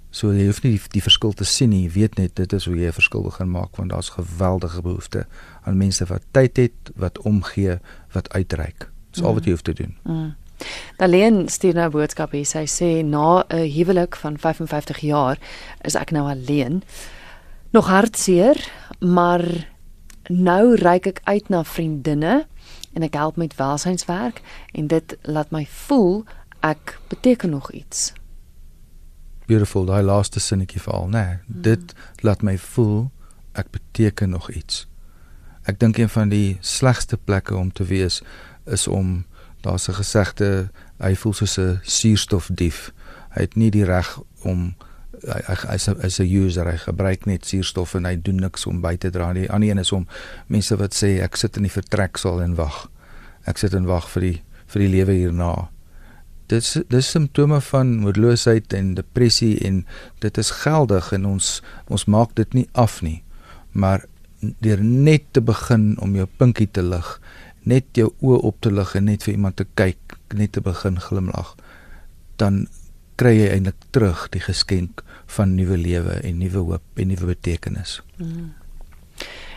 So 0.09 0.33
jy 0.33 0.45
hoef 0.45 0.63
nie 0.63 0.71
die, 0.71 0.81
die 0.91 1.01
verskil 1.01 1.33
te 1.33 1.43
sien 1.43 1.69
nie. 1.69 1.83
Jy 1.83 1.91
weet 1.91 2.15
net 2.15 2.35
dit 2.35 2.53
is 2.53 2.65
hoe 2.65 2.75
jy 2.75 2.87
'n 2.87 2.93
verskil 2.93 3.21
begin 3.21 3.51
maak 3.51 3.75
want 3.75 3.89
daar's 3.89 4.09
geweldige 4.09 4.81
behoefte 4.81 5.25
aan 5.63 5.77
mense 5.77 6.05
wat 6.05 6.21
tyd 6.31 6.57
het, 6.57 6.91
wat 6.95 7.19
omgee, 7.19 7.79
wat 8.11 8.29
uitreik. 8.33 8.89
Dis 9.11 9.23
al 9.23 9.33
wat 9.33 9.45
jy 9.45 9.51
hoef 9.51 9.61
te 9.61 9.73
doen. 9.73 9.95
Mm 10.03 10.13
-hmm. 10.15 10.35
Daleen 10.97 11.49
stuur 11.49 11.73
nou 11.73 11.85
'n 11.85 11.91
boodskap 11.91 12.31
hier. 12.31 12.45
Sy 12.45 12.65
sê 12.65 13.05
na 13.05 13.45
'n 13.49 13.71
huwelik 13.71 14.15
van 14.15 14.37
55 14.37 14.97
jaar 14.99 15.37
is 15.81 15.95
ek 15.95 16.11
nou 16.11 16.29
alleen 16.29 16.83
nog 17.71 17.87
hartseer, 17.87 18.71
maar 18.99 19.43
nou 20.27 20.75
reik 20.75 21.05
ek 21.05 21.19
uit 21.23 21.49
na 21.49 21.63
vriendinne 21.63 22.45
en 22.93 23.05
ek 23.05 23.13
help 23.13 23.35
met 23.35 23.55
welsynswerk 23.55 24.41
en 24.71 24.87
dit 24.87 25.17
laat 25.21 25.51
my 25.51 25.65
voel 25.87 26.25
ek 26.59 26.97
beteken 27.07 27.49
nog 27.49 27.71
iets. 27.71 28.13
Beautiful, 29.47 29.85
daai 29.85 30.03
laaste 30.03 30.39
sinnetjie 30.43 30.81
veral, 30.81 31.07
nê. 31.07 31.23
Nee, 31.23 31.37
hmm. 31.45 31.61
Dit 31.61 31.93
laat 32.25 32.41
my 32.43 32.57
voel 32.57 33.09
ek 33.55 33.71
beteken 33.71 34.29
nog 34.35 34.51
iets. 34.51 34.87
Ek 35.67 35.79
dink 35.79 35.97
een 35.97 36.11
van 36.11 36.29
die 36.29 36.57
slegste 36.61 37.17
plekke 37.17 37.55
om 37.55 37.71
te 37.71 37.87
wees 37.87 38.21
is 38.65 38.87
om 38.87 39.25
daar's 39.61 39.87
'n 39.87 39.99
gesegde 39.99 40.69
hy 40.99 41.15
voel 41.15 41.33
soos 41.33 41.57
'n 41.57 41.79
suurstofdief. 41.83 42.91
Hy 43.35 43.41
het 43.41 43.55
nie 43.55 43.71
die 43.71 43.85
reg 43.85 44.19
om 44.43 44.75
hy 45.25 45.41
'n 45.47 46.01
hy's 46.01 46.19
'n 46.19 46.29
user 46.29 46.65
hy 46.71 46.77
gebruik 46.77 47.25
net 47.25 47.45
suurstof 47.45 47.95
en 47.95 48.05
hy 48.05 48.15
doen 48.15 48.35
niks 48.35 48.65
om 48.65 48.81
by 48.81 48.95
te 48.97 49.09
dra 49.09 49.33
nie. 49.33 49.47
Die 49.47 49.51
ander 49.51 49.69
een 49.69 49.79
is 49.79 49.91
om 49.91 50.07
mense 50.47 50.75
wat 50.77 50.93
sê 50.93 51.21
ek 51.21 51.35
sit 51.35 51.57
in 51.57 51.63
die 51.63 51.71
vertreksal 51.71 52.41
en 52.41 52.55
wag. 52.55 52.89
Ek 53.45 53.57
sit 53.57 53.73
en 53.73 53.85
wag 53.85 54.09
vir 54.09 54.21
die 54.21 54.41
vir 54.67 54.79
die 54.81 54.91
lewe 54.91 55.13
hierna. 55.13 55.69
Dit 56.47 56.63
is 56.63 56.77
dis 56.89 57.09
simptome 57.09 57.61
van 57.61 57.97
moedeloosheid 57.99 58.73
en 58.73 58.93
depressie 58.95 59.57
en 59.65 59.85
dit 60.19 60.37
is 60.37 60.51
geldig 60.51 61.11
en 61.13 61.25
ons 61.25 61.61
ons 61.87 62.05
maak 62.05 62.35
dit 62.35 62.53
nie 62.53 62.67
af 62.73 63.01
nie. 63.01 63.23
Maar 63.71 64.05
deur 64.59 64.83
net 64.83 65.23
te 65.31 65.41
begin 65.41 65.95
om 65.99 66.15
jou 66.15 66.27
pinkie 66.37 66.69
te 66.71 66.83
lig, 66.83 67.19
net 67.63 67.85
jou 67.97 68.13
oë 68.21 68.41
op 68.43 68.61
te 68.61 68.71
lig 68.71 68.95
en 68.95 69.05
net 69.09 69.23
vir 69.23 69.33
iemand 69.33 69.57
te 69.57 69.65
kyk, 69.75 70.17
net 70.33 70.51
te 70.51 70.61
begin 70.61 70.99
glimlag, 70.99 71.55
dan 72.37 72.67
kry 73.17 73.33
jy 73.39 73.49
eintlik 73.55 73.89
terug 73.95 74.27
die 74.33 74.41
geskenk 74.43 75.03
van 75.37 75.55
nuwe 75.57 75.77
lewe 75.77 76.21
en 76.23 76.39
nuwe 76.39 76.63
hoop 76.69 77.01
en 77.01 77.11
nuwe 77.11 77.33
betekenis. 77.33 77.99
Hmm. 78.17 78.53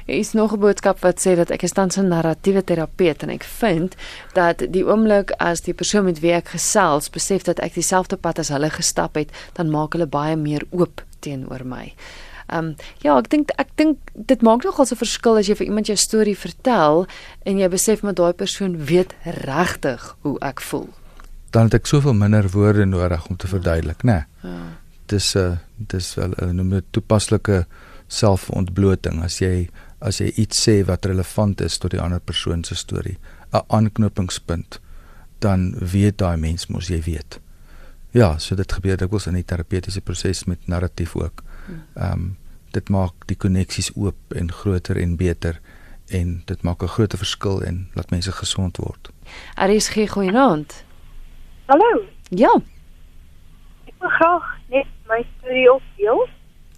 Is 0.06 0.32
nog 0.32 0.52
'n 0.52 0.58
boodskap 0.58 0.98
wat 1.00 1.20
sê 1.20 1.36
dat 1.36 1.50
ek 1.50 1.62
is 1.62 1.72
tans 1.72 1.96
'n 1.96 2.08
narratiewe 2.08 2.64
terapeut 2.64 3.22
en 3.22 3.30
ek 3.30 3.44
vind 3.44 3.94
dat 4.32 4.58
die 4.72 4.84
oomblik 4.84 5.30
as 5.38 5.60
die 5.60 5.74
persoon 5.74 6.04
met 6.04 6.20
wie 6.20 6.32
ek 6.32 6.48
gesels 6.48 7.10
besef 7.10 7.42
dat 7.42 7.60
ek 7.60 7.74
dieselfde 7.74 8.16
pad 8.16 8.38
as 8.38 8.48
hulle 8.48 8.70
gestap 8.70 9.14
het, 9.14 9.30
dan 9.52 9.70
maak 9.70 9.92
hulle 9.92 10.06
baie 10.06 10.36
meer 10.36 10.62
oop 10.70 11.04
teenoor 11.20 11.64
my. 11.64 11.92
Ehm 12.50 12.64
um, 12.64 12.74
ja, 12.98 13.18
ek 13.18 13.28
dink 13.30 13.50
ek 13.58 13.68
dink 13.76 13.98
dit 14.14 14.42
maak 14.42 14.64
nogal 14.64 14.86
'n 14.90 14.96
verskil 14.96 15.36
as 15.36 15.46
jy 15.46 15.54
vir 15.54 15.66
iemand 15.66 15.86
jou 15.86 15.96
storie 15.96 16.36
vertel 16.36 17.06
en 17.44 17.58
jy 17.58 17.68
besef 17.68 18.02
maar 18.02 18.14
daai 18.14 18.32
persoon 18.32 18.84
weet 18.84 19.14
regtig 19.24 20.16
hoe 20.20 20.38
ek 20.40 20.60
voel. 20.60 20.88
Dan 21.50 21.68
het 21.68 21.74
ek 21.74 21.86
soveel 21.86 22.14
minder 22.14 22.48
woorde 22.50 22.84
nodig 22.84 23.26
om 23.26 23.36
te 23.36 23.48
verduidelik, 23.50 24.02
né? 24.02 24.24
Nee. 24.42 24.52
Ja. 24.52 24.58
Dis 25.06 25.34
'n 25.34 25.38
uh, 25.38 25.56
dis 25.76 26.14
wel 26.14 26.32
'n 26.38 26.54
noem 26.54 26.68
dit 26.68 26.84
toepaslike 26.90 27.66
selfontbloting 28.06 29.22
as 29.22 29.38
jy 29.38 29.68
as 29.98 30.18
jy 30.18 30.32
iets 30.36 30.68
sê 30.68 30.84
wat 30.84 31.04
relevant 31.04 31.60
is 31.60 31.78
tot 31.78 31.90
die 31.90 32.00
ander 32.00 32.20
persoon 32.20 32.64
se 32.64 32.74
storie, 32.74 33.18
'n 33.52 33.62
aanknopingspunt, 33.66 34.80
dan 35.38 35.74
weet 35.78 36.18
daai 36.18 36.36
mens 36.36 36.66
mos 36.66 36.88
jy 36.88 37.02
weet. 37.02 37.40
Ja, 38.10 38.38
so 38.38 38.54
dit 38.54 38.72
gebeur 38.72 38.96
dikwels 38.96 39.26
in 39.26 39.34
die 39.34 39.44
terapeutiese 39.44 40.00
proses 40.00 40.44
met 40.44 40.66
narratief 40.66 41.16
ook. 41.16 41.42
Ehm 41.94 42.12
um, 42.12 42.36
dit 42.70 42.88
maak 42.88 43.26
die 43.26 43.36
koneksies 43.36 43.90
oop 43.96 44.34
en 44.34 44.52
groter 44.52 44.96
en 44.96 45.16
beter 45.16 45.60
en 46.06 46.42
dit 46.46 46.62
maak 46.62 46.82
'n 46.82 46.88
groot 46.88 47.14
verskil 47.16 47.62
en 47.62 47.88
laat 47.94 48.10
mense 48.10 48.32
gesond 48.32 48.76
word. 48.76 49.10
RSG 49.54 50.10
goeienaand. 50.10 50.84
Hallo, 51.70 51.90
Ja, 52.34 52.50
ek 53.86 53.94
wil 54.02 54.10
graag 54.16 54.46
net 54.72 54.86
my 55.08 55.20
storie 55.38 55.68
opdeel. 55.72 56.24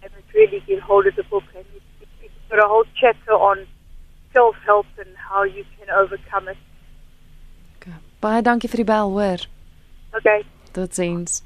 they 0.01 0.08
must 0.10 0.34
really 0.34 0.63
get 0.65 0.80
hold 0.82 1.08
of 1.08 1.15
the 1.15 1.24
book. 1.24 1.44
And 1.56 1.65
it's, 1.75 2.12
it's 2.22 2.34
got 2.50 2.63
a 2.63 2.68
whole 2.68 2.86
chapter 3.00 3.32
on 3.32 3.68
self-help 4.34 4.86
and 4.98 5.16
how 5.30 5.44
you 5.46 5.63
can 5.78 5.90
overcome 5.96 6.52
it. 6.52 6.58
baie 8.24 8.42
dankie 8.42 8.72
vir 8.72 8.84
die 8.84 8.88
bel, 8.88 9.12
hoor. 9.12 9.46
Okay. 10.18 10.44
Totsiens. 10.74 11.42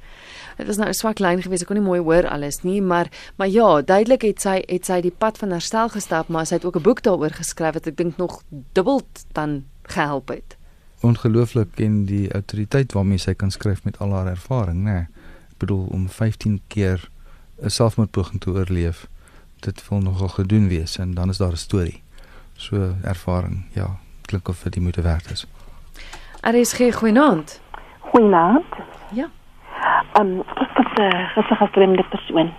Dit 0.56 0.66
was 0.66 0.78
nou 0.78 0.88
'n 0.88 0.94
swak 0.94 1.18
lyn 1.18 1.42
geweest. 1.42 1.62
Ek 1.62 1.68
kon 1.68 1.76
nie 1.76 1.84
mooi 1.84 2.00
hoor 2.00 2.28
alles 2.28 2.62
nie, 2.62 2.80
maar 2.82 3.08
maar 3.36 3.48
ja, 3.48 3.82
duidelik 3.82 4.22
het 4.22 4.40
sy 4.40 4.62
het 4.66 4.86
sy 4.86 5.00
die 5.00 5.14
pad 5.18 5.38
van 5.38 5.50
herstel 5.50 5.88
gestap, 5.88 6.28
maar 6.28 6.46
sy 6.46 6.54
het 6.54 6.64
ook 6.64 6.76
'n 6.76 6.82
boek 6.82 7.02
daaroor 7.02 7.30
geskryf 7.30 7.74
wat 7.74 7.86
ek 7.86 7.96
dink 7.96 8.16
nog 8.16 8.42
dubbel 8.72 9.02
dan 9.32 9.64
gehelp 9.82 10.28
het. 10.28 10.56
Ongelooflik 11.00 11.78
en 11.80 12.04
die 12.04 12.32
autoriteit 12.32 12.92
waarmee 12.92 13.18
sy 13.18 13.34
kan 13.34 13.50
skryf 13.50 13.84
met 13.84 13.98
al 13.98 14.12
haar 14.12 14.26
ervaring, 14.26 14.84
né? 14.84 14.92
Nee. 14.92 15.06
Ek 15.50 15.58
bedoel 15.58 15.86
om 15.90 16.08
15 16.08 16.60
keer 16.66 17.10
'n 17.62 17.70
selfmoordpoging 17.70 18.40
te 18.40 18.50
oorleef, 18.50 19.06
dit 19.60 19.88
wil 19.88 20.00
nogal 20.00 20.28
gedoen 20.28 20.68
wees 20.68 20.98
en 20.98 21.14
dan 21.14 21.28
is 21.28 21.38
daar 21.38 21.52
'n 21.52 21.56
storie. 21.56 22.02
So 22.58 22.76
ervaring, 23.04 23.64
ja, 23.72 23.86
klink 24.26 24.48
of 24.48 24.62
dit 24.62 24.72
die 24.72 24.82
moeite 24.82 25.02
werd 25.02 25.30
is. 25.30 25.46
RSG 26.40 26.94
goeienaand. 26.94 27.60
Goeienaand. 27.98 28.64
Ja. 29.14 29.28
Um, 30.18 30.42
ek 30.54 30.78
is 30.78 30.90
'n 30.98 31.02
uh, 31.02 31.28
gesig 31.34 31.70
vreemde 31.70 32.02
persoon. 32.02 32.50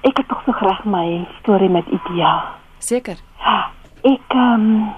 Ek 0.00 0.16
het 0.16 0.28
tog 0.28 0.42
so 0.44 0.52
graag 0.52 0.84
my 0.84 1.28
storie 1.38 1.68
met 1.68 1.86
Idia. 1.86 2.44
Seker. 2.78 3.16
Ek 4.02 4.34
um, 4.34 4.90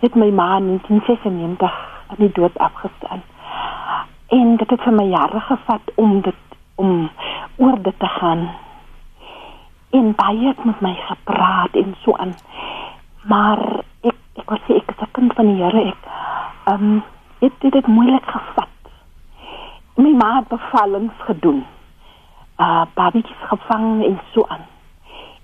het 0.00 0.14
my 0.14 0.28
ma 0.30 0.56
in 0.56 0.66
1996 0.66 1.72
aan 2.06 2.20
die 2.20 2.32
dood 2.32 2.58
afgestaan. 2.58 3.22
En 4.28 4.56
dit 4.56 4.70
het 4.70 4.82
vir 4.82 4.92
my 4.92 5.04
jare 5.04 5.40
gevat 5.40 5.92
om 5.94 6.20
dit 6.20 6.42
om 6.74 7.10
oor 7.56 7.82
dit 7.82 7.98
te 7.98 8.06
gaan. 8.06 8.50
En 9.90 10.14
baie 10.14 10.46
het 10.46 10.64
met 10.64 10.80
my 10.80 10.94
gepraat 10.94 11.72
en 11.72 11.96
so 12.04 12.16
aan. 12.16 12.34
Maar 13.24 13.58
ek 14.00 14.16
ek 14.34 14.50
was 14.50 14.60
ek 14.68 14.90
is 14.92 15.00
'n 15.00 15.10
kind 15.12 15.32
van 15.32 15.46
die 15.46 15.62
Here. 15.62 15.84
Ek 15.84 15.96
um, 16.72 17.02
het 17.38 17.52
dit 17.58 17.72
dit 17.72 17.86
moeilik 17.86 18.26
gevat. 18.26 18.68
My 19.96 20.10
ma 20.10 20.36
het 20.36 20.48
bevallings 20.48 21.14
gedoen. 21.18 21.64
Uh 22.58 22.84
babietjies 22.94 23.42
gevang 23.48 24.04
en 24.04 24.20
so 24.32 24.44
aan. 24.48 24.66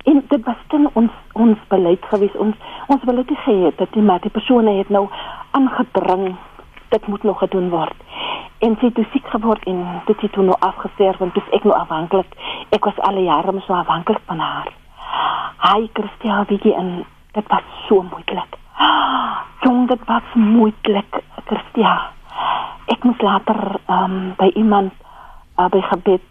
En 0.05 0.25
dit 0.29 0.45
was 0.45 0.57
dan 0.69 0.91
ons 0.93 1.11
ons 1.33 1.59
beleid 1.69 2.05
gewees. 2.05 2.37
Ons 2.37 2.57
ons 2.87 3.05
beleid 3.05 3.29
het 3.29 3.39
gehad 3.39 3.79
dat 3.79 3.93
die 3.93 4.03
maar 4.03 4.21
die 4.21 4.31
persone 4.31 4.71
het 4.71 4.89
nou 4.89 5.09
aangedring 5.51 6.37
dit 6.89 7.07
moet 7.07 7.23
nog 7.23 7.39
gedoen 7.39 7.69
word. 7.69 7.97
En 8.59 8.77
sy 8.77 8.85
het 8.85 8.95
toe 8.95 9.07
siek 9.13 9.27
geword 9.27 9.65
en 9.65 10.03
dit 10.05 10.21
het 10.21 10.33
toe 10.33 10.45
nou 10.45 10.57
afgesterf 10.59 11.17
want 11.19 11.35
dis 11.35 11.51
ek 11.51 11.65
nou 11.65 11.75
afhanklik. 11.77 12.35
Ek 12.69 12.85
was 12.85 12.99
al 12.99 13.19
jare 13.19 13.53
mos 13.53 13.65
so 13.65 13.73
afhanklik 13.73 14.21
van 14.27 14.39
haar. 14.39 14.69
Hy 15.61 15.89
Christia 15.93 16.45
bietjie 16.49 16.75
en 16.75 17.05
dit 17.33 17.47
was 17.49 17.63
so 17.89 18.03
moeilik. 18.03 18.59
Jong, 19.61 19.89
dit 19.89 20.05
was 20.07 20.35
moeilik, 20.35 21.23
Christia. 21.45 21.95
Ek 22.91 23.05
moes 23.05 23.21
later 23.21 23.81
um, 23.87 24.35
by 24.39 24.51
iemand 24.55 24.93
uh, 25.59 25.69
by 25.69 25.83
gebed 25.93 26.25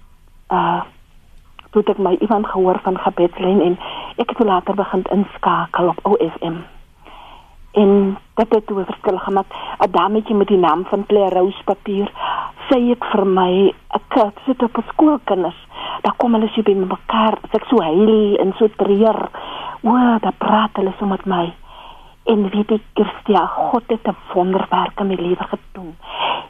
uh 0.52 0.82
toe 1.70 1.84
ek 1.86 2.00
my 2.02 2.16
iemand 2.18 2.48
gehoor 2.50 2.80
van 2.82 2.98
gebedslyn 2.98 3.60
en 3.62 3.76
ek 4.18 4.32
het 4.34 4.40
later 4.42 4.74
begin 4.74 5.04
inskakel 5.14 5.92
op 5.92 6.00
OFM. 6.02 6.56
En 7.78 8.18
dit 8.36 8.54
het 8.56 8.66
toe 8.68 8.86
verskil 8.86 9.18
gemaak. 9.18 9.46
'n 9.86 9.92
Dametjie 9.92 10.36
met 10.36 10.48
die 10.48 10.58
naam 10.58 10.86
van 10.90 11.06
Claire 11.06 11.40
Rose 11.40 11.64
papier 11.64 12.10
sê 12.70 12.80
ek 12.94 13.06
vir 13.12 13.26
my, 13.26 13.74
ek 13.98 14.18
sit 14.46 14.64
op 14.64 14.78
skoolkinders. 14.94 15.60
Daar 16.02 16.16
kom 16.18 16.34
hulle 16.34 16.50
so 16.54 16.62
by 16.62 16.74
mekaar, 16.74 17.38
ek 17.52 17.66
so 17.70 17.82
huil 17.82 18.38
en 18.42 18.54
so 18.58 18.68
treur. 18.78 19.30
O, 19.82 19.96
daar 20.20 20.38
praat 20.38 20.70
hulle 20.74 20.94
so 21.00 21.06
met 21.06 21.26
my. 21.26 21.54
En 22.24 22.50
weet 22.50 22.72
ek, 22.72 22.82
Christia, 22.94 23.46
God 23.46 23.84
het 23.88 24.08
'n 24.08 24.16
wonderwerk 24.34 25.00
in 25.00 25.08
my 25.08 25.16
lewe 25.16 25.46
gedoen. 25.54 25.96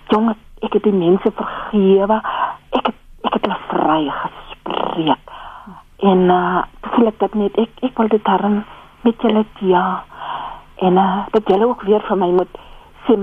Jonge, 0.08 0.36
ek 0.60 0.74
het 0.74 0.84
die 0.84 0.94
mense 0.94 1.32
vergewe. 1.32 2.22
Ek 2.70 2.86
het 2.86 2.96
ek 3.22 3.34
het 3.34 3.46
hulle 3.46 3.60
vry 3.68 4.10
gespreek. 4.10 5.24
En 6.00 6.20
uh 6.30 6.64
voel 6.82 7.08
ek 7.08 7.20
dat 7.20 7.34
net 7.34 7.58
ek 7.58 7.70
ek 7.82 7.98
wil 7.98 8.08
dit 8.08 8.24
daarin 8.26 8.64
met 9.02 9.22
julle 9.22 9.46
ja. 9.60 10.04
En 10.76 10.94
uh 10.94 11.18
dat 11.32 11.48
julle 11.48 11.68
ook 11.68 11.82
weer 11.82 12.02
vir 12.02 12.18
my 12.18 12.32
moet 12.32 12.60
sê 13.06 13.16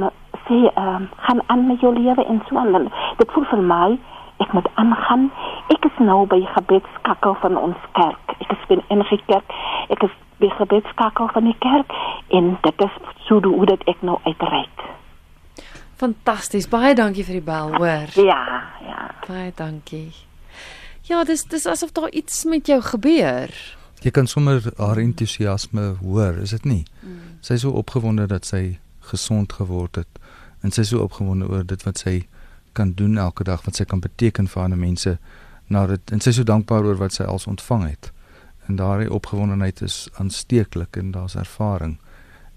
sê 0.47 0.59
ehm 0.75 1.03
uh, 1.03 1.09
gaan 1.17 1.41
aan 1.47 1.67
met 1.67 1.81
jou 1.81 1.93
lewe 1.95 2.25
en 2.25 2.43
so 2.49 2.57
aan. 2.57 2.91
Dit 3.17 3.33
voel 3.33 3.45
vir 3.45 3.63
my 3.63 3.99
ek 4.43 4.53
moet 4.53 4.69
aangaan. 4.75 5.31
Ek 5.75 5.85
is 5.85 5.99
nou 5.99 6.27
by 6.27 6.41
gebedskakel 6.55 7.37
van 7.41 7.57
ons 7.57 7.89
kerk. 7.93 8.37
Ek 8.41 8.51
is 8.53 8.79
in 8.89 8.99
'n 8.99 9.21
kerk. 9.27 9.51
Ek 9.89 10.03
is 10.03 10.15
by 10.39 10.49
gebedskakel 10.49 11.29
van 11.33 11.45
die 11.45 11.57
kerk 11.59 11.93
en 12.29 12.59
dit 12.63 12.81
is 12.85 12.95
so 13.27 13.41
hoe 13.43 13.67
dit 13.67 13.83
ek 13.89 14.03
nou 14.03 14.19
uitreik. 14.25 14.85
Fantasties. 15.97 16.69
Baie 16.69 16.95
dankie 16.95 17.25
vir 17.25 17.39
die 17.39 17.47
bel, 17.47 17.73
hoor. 17.81 18.13
Ja, 18.21 18.45
ja. 18.85 19.11
Baie 19.29 19.53
dankie. 19.57 20.13
Ja, 21.09 21.25
dis 21.25 21.45
dis 21.45 21.67
asof 21.67 21.93
daar 21.93 22.11
iets 22.11 22.45
met 22.45 22.67
jou 22.67 22.81
gebeur. 22.83 23.49
Jy 24.05 24.11
kan 24.11 24.27
sommer 24.27 24.61
haar 24.77 24.99
entoesiasme 25.01 25.95
hoor, 26.03 26.37
is 26.43 26.51
dit 26.51 26.65
nie? 26.65 26.85
Mm. 27.01 27.39
Sy 27.41 27.57
is 27.57 27.65
so 27.65 27.71
opgewonde 27.71 28.27
dat 28.27 28.45
sy 28.45 28.79
gesond 29.01 29.53
geword 29.53 30.03
het 30.03 30.21
en 30.61 30.75
sy 30.75 30.83
is 30.83 30.91
so 30.93 31.05
opgewonde 31.05 31.49
oor 31.49 31.65
dit 31.65 31.83
wat 31.87 32.03
sy 32.03 32.27
kan 32.77 32.93
doen 32.99 33.19
elke 33.19 33.45
dag 33.45 33.65
wat 33.65 33.79
sy 33.79 33.85
kan 33.89 34.03
beteken 34.05 34.51
vir 34.53 34.63
ander 34.63 34.81
mense 34.81 35.17
na 35.73 35.87
dit 35.91 36.13
en 36.15 36.23
sy 36.23 36.31
is 36.35 36.41
so 36.41 36.47
dankbaar 36.47 36.85
oor 36.87 37.01
wat 37.01 37.17
sy 37.17 37.25
als 37.25 37.49
ontvang 37.51 37.89
het. 37.89 38.13
En 38.69 38.77
daardie 38.77 39.13
opgewondenheid 39.13 39.83
is 39.83 40.07
aansteeklik 40.21 40.97
en 41.01 41.11
daar's 41.17 41.39
ervaring 41.39 41.99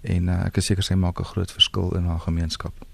en 0.02 0.30
uh, 0.32 0.46
ek 0.48 0.62
is 0.62 0.70
seker 0.72 0.86
sy 0.86 0.96
maak 0.96 1.20
'n 1.20 1.32
groot 1.34 1.52
verskil 1.52 1.96
in 1.98 2.08
haar 2.08 2.24
gemeenskap. 2.24 2.86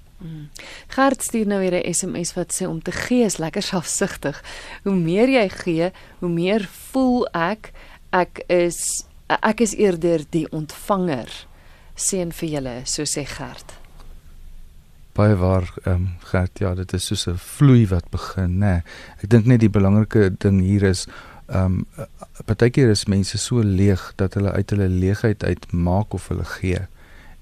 Gert 0.88 1.22
stuur 1.22 1.48
nou 1.48 1.60
weer 1.60 1.76
'n 1.76 1.94
SMS 1.94 2.34
wat 2.34 2.54
sê 2.54 2.66
om 2.68 2.82
te 2.82 2.92
gee 2.92 3.26
is 3.26 3.38
lekker 3.38 3.62
selfsugtig. 3.62 4.44
Hoe 4.84 4.96
meer 4.96 5.30
jy 5.30 5.50
gee, 5.50 5.92
hoe 6.20 6.30
meer 6.30 6.70
voel 6.92 7.28
ek 7.32 7.72
ek 8.10 8.44
is 8.48 9.06
ek 9.28 9.60
is 9.60 9.76
eerder 9.76 10.24
die 10.30 10.48
ontvanger. 10.52 11.48
Seën 11.96 12.32
vir 12.32 12.50
julle, 12.50 12.82
so 12.84 13.04
sê 13.04 13.26
Gert. 13.26 13.85
Baie 15.16 15.36
waar 15.40 15.70
ehm 15.84 15.94
um, 15.94 16.08
Gert, 16.28 16.60
ja, 16.60 16.74
dit 16.76 16.94
is 16.94 17.06
soos 17.06 17.28
'n 17.28 17.38
vloei 17.38 17.88
wat 17.88 18.10
begin, 18.10 18.58
nê. 18.60 18.74
Nee. 18.74 18.82
Ek 19.24 19.30
dink 19.30 19.46
net 19.46 19.60
die 19.60 19.70
belangrike 19.70 20.36
ding 20.38 20.60
hier 20.62 20.84
is 20.84 21.08
ehm 21.48 21.66
um, 21.66 21.86
partykeer 22.46 22.90
is 22.90 23.06
mense 23.06 23.38
so 23.38 23.62
leeg 23.64 24.14
dat 24.16 24.34
hulle 24.34 24.52
uit 24.52 24.70
hulle 24.70 24.90
leegheid 24.90 25.44
uit 25.44 25.72
maak 25.72 26.14
of 26.14 26.28
hulle 26.28 26.46
gee 26.46 26.82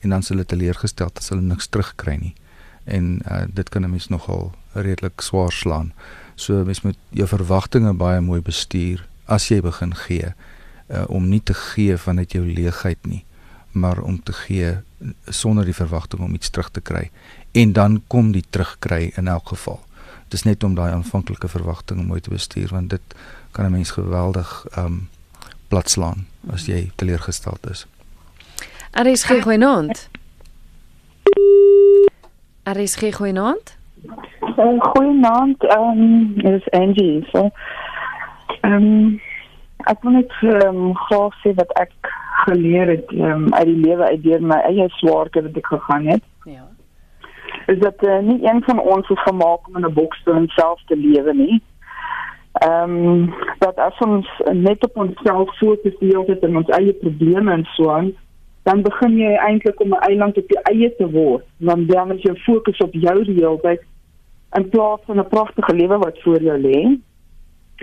en 0.01 0.09
dan 0.09 0.23
s'hulle 0.23 0.45
teleurgestel 0.45 1.09
as 1.15 1.29
hulle 1.29 1.41
niks 1.41 1.67
terugkry 1.67 2.17
nie. 2.19 2.35
En 2.83 3.21
uh, 3.31 3.43
dit 3.47 3.69
kan 3.69 3.81
'n 3.83 3.89
mens 3.89 4.07
nogal 4.07 4.51
redelik 4.73 5.21
swaar 5.21 5.51
slaan. 5.51 5.93
So 6.35 6.63
mens 6.65 6.81
moet 6.81 6.97
jou 7.09 7.27
verwagtinge 7.27 7.93
baie 7.93 8.21
mooi 8.21 8.41
bestuur 8.41 9.07
as 9.25 9.47
jy 9.47 9.61
begin 9.61 9.95
gee 9.95 10.33
uh, 10.89 11.03
om 11.07 11.29
nie 11.29 11.41
te 11.43 11.53
gee 11.53 11.97
vanuit 11.97 12.31
jou 12.31 12.45
leegheid 12.45 13.05
nie, 13.05 13.23
maar 13.73 14.01
om 14.01 14.23
te 14.23 14.33
gee 14.33 14.77
sonder 15.25 15.65
die 15.65 15.75
verwagting 15.75 16.21
om 16.21 16.33
iets 16.33 16.49
terug 16.49 16.69
te 16.69 16.81
kry 16.81 17.09
en 17.51 17.73
dan 17.73 18.01
kom 18.07 18.31
die 18.31 18.45
terugkry 18.49 19.11
in 19.15 19.27
elk 19.27 19.47
geval. 19.47 19.79
Dit 20.23 20.33
is 20.33 20.43
net 20.43 20.63
om 20.63 20.75
daai 20.75 20.91
aanvanklike 20.91 21.47
verwagtinge 21.47 22.03
mooi 22.03 22.21
te 22.21 22.29
bestuur 22.29 22.69
want 22.73 22.89
dit 22.89 23.15
kan 23.51 23.65
'n 23.65 23.71
mens 23.71 23.91
geweldig 23.91 24.65
ehm 24.71 24.85
um, 24.85 25.09
platslaan 25.67 26.27
as 26.53 26.65
jy 26.65 26.91
teleurgesteld 26.95 27.69
is. 27.69 27.85
RSG 28.91 29.41
goeienaand. 29.41 30.09
RSG 32.63 33.15
goeienaand. 33.15 33.77
Uh, 34.57 34.79
goeienaand, 34.79 35.63
ehm 35.63 36.01
um, 36.01 36.33
dit 36.35 36.61
is 36.61 36.69
Angie. 36.69 37.25
So, 37.31 37.49
ehm 38.61 38.73
um, 38.73 39.21
ek 39.77 40.01
wil 40.01 40.11
net 40.11 40.31
ehm 40.41 40.67
um, 40.67 40.93
graag 40.95 41.33
sê 41.41 41.53
wat 41.57 41.73
ek 41.81 42.12
geleer 42.45 42.87
het 42.87 43.11
um, 43.11 43.53
uit 43.53 43.65
die 43.65 43.81
lewe 43.85 44.03
uit 44.03 44.23
deur 44.23 44.41
my 44.41 44.59
eie 44.69 44.87
swaarte 44.99 45.43
wat 45.45 45.59
ek 45.61 45.67
gegaan 45.73 46.07
het. 46.07 46.23
Ja. 46.45 46.65
Is 47.71 47.79
dat 47.79 48.03
uh, 48.03 48.19
nie 48.19 48.39
een 48.43 48.63
van 48.63 48.79
ons 48.79 49.09
is 49.09 49.21
gemaak 49.27 49.67
om 49.67 49.77
in 49.77 49.85
'n 49.85 49.93
boks 49.93 50.23
te 50.23 50.43
self 50.47 50.81
te 50.87 50.97
lewe 50.97 51.33
nie. 51.33 51.61
Ehm 52.53 52.97
um, 53.05 53.33
dat 53.59 53.77
as 53.77 53.97
ons 54.05 54.27
net 54.51 54.83
op 54.83 54.97
onsself 54.97 55.57
fokus 55.57 55.97
die 55.99 56.11
hele 56.11 56.25
tyd 56.25 56.43
en 56.43 56.57
ons 56.57 56.75
eie 56.77 56.93
probleme 56.93 57.51
en 57.51 57.65
so 57.75 57.89
aan 57.91 58.13
dan 58.63 58.81
begin 58.81 59.17
jy 59.19 59.31
eintlik 59.35 59.79
om 59.81 59.89
'n 59.89 60.05
eiland 60.09 60.37
op 60.37 60.49
jou 60.49 60.61
eie 60.63 60.95
te 60.95 61.09
word. 61.11 61.45
Dan 61.57 61.85
dan 61.85 62.11
is 62.11 62.21
jou 62.21 62.37
fokus 62.37 62.77
op 62.77 62.93
jou 62.93 63.23
die 63.23 63.35
hele 63.35 63.59
tyd 63.61 63.81
in 64.51 64.69
plaas 64.69 64.99
van 65.05 65.19
'n 65.19 65.27
pragtige 65.27 65.75
lewe 65.75 65.97
wat 65.97 66.21
voor 66.21 66.41
jou 66.41 66.59
lê. 66.61 66.99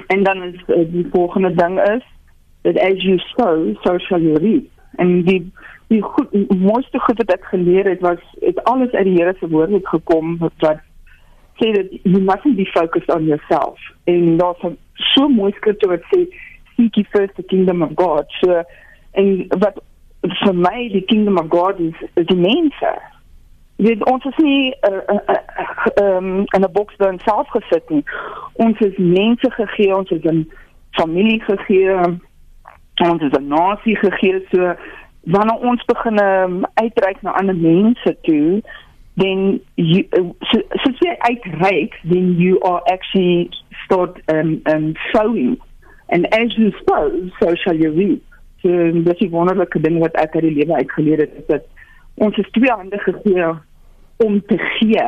En 0.06 0.22
dan 0.22 0.42
is 0.42 0.62
uh, 0.66 0.92
die 0.92 1.08
volgende 1.12 1.54
ding 1.54 1.80
is 1.80 2.04
that 2.62 2.76
as 2.76 3.02
you 3.02 3.18
sow, 3.36 3.74
so 3.84 3.98
shall 3.98 4.20
you 4.20 4.36
reap. 4.36 4.70
En 4.96 5.22
die 5.24 5.52
die 5.90 6.02
goed, 6.02 6.30
mooiste 6.54 7.00
goed 7.02 7.18
wat 7.18 7.32
ek 7.34 7.44
geleer 7.50 7.88
het 7.88 8.00
was 8.00 8.20
het 8.40 8.64
alles 8.70 8.92
uit 8.94 9.04
die 9.08 9.16
Here 9.18 9.34
se 9.38 9.48
woord 9.48 9.72
het 9.74 9.88
gekom 9.88 10.36
wat 10.38 10.82
sê 11.58 11.72
dat 11.74 11.90
you 12.02 12.20
mustn't 12.20 12.56
be 12.56 12.66
focused 12.74 13.10
on 13.10 13.26
yourself. 13.26 13.78
En 14.04 14.36
daar's 14.36 14.62
so 14.94 15.28
mooi 15.28 15.52
skrif 15.52 15.82
wat 15.90 16.06
sê 16.12 16.26
seek 16.76 16.94
ye 16.94 17.04
first 17.10 17.34
the 17.34 17.42
kingdom 17.42 17.82
of 17.82 17.90
God. 17.94 18.30
So 18.40 18.62
en 19.18 19.46
wat 19.58 19.82
vir 20.20 20.54
my 20.54 20.88
die 20.92 21.04
kingdom 21.10 21.38
of 21.38 21.48
God 21.48 21.80
is, 21.80 21.96
die 22.14 22.38
mense. 22.38 22.94
Dit 23.80 24.02
ons 24.06 24.24
is 24.28 24.40
nie 24.44 24.72
uh, 24.86 25.02
uh, 25.08 25.20
uh, 25.34 25.92
um, 26.04 26.44
in 26.54 26.64
'n 26.64 26.72
boks 26.72 26.96
dan 26.96 27.18
self 27.24 27.48
gesit 27.48 27.88
nie. 27.90 28.04
Ons 28.52 28.78
is 28.78 28.96
mense 28.96 29.50
gegee, 29.50 29.96
ons 29.96 30.10
is 30.10 30.24
'n 30.24 30.50
familie 30.90 31.40
gegee, 31.40 32.20
ons 33.08 33.22
is 33.22 33.32
'n 33.38 33.48
nasie 33.48 33.96
gegee. 33.96 34.46
So 34.52 34.74
wanneer 35.24 35.58
ons 35.58 35.84
begin 35.84 36.20
um, 36.22 36.64
uitreik 36.74 37.22
na 37.22 37.30
ander 37.30 37.56
mense 37.56 38.16
toe, 38.22 38.62
then 39.16 39.60
you 39.74 40.04
so, 40.40 40.60
so 40.82 40.92
jy 41.00 41.16
uitreik, 41.18 41.94
then 42.04 42.36
you 42.38 42.60
are 42.60 42.82
actually 42.86 43.50
start 43.84 44.20
um, 44.28 44.60
um 44.64 44.94
sowing. 45.12 45.58
And 46.08 46.26
as 46.34 46.56
you 46.56 46.72
sow, 46.88 47.10
so 47.38 47.54
shall 47.54 47.76
you 47.76 47.92
reap. 47.92 48.22
So 48.62 48.68
dis 48.92 49.18
die 49.18 49.30
wonderlike 49.30 49.80
ding 49.80 50.00
wat 50.00 50.16
ek 50.20 50.34
uit 50.34 50.42
die 50.48 50.56
lewe 50.58 50.74
uitgeleer 50.82 51.24
het 51.24 51.36
is 51.40 51.46
dat 51.46 51.68
ons 52.20 52.36
is 52.36 52.50
twee 52.52 52.72
hande 52.72 52.98
gegee 52.98 53.46
om 54.24 54.40
te 54.46 54.58
gee. 54.58 55.06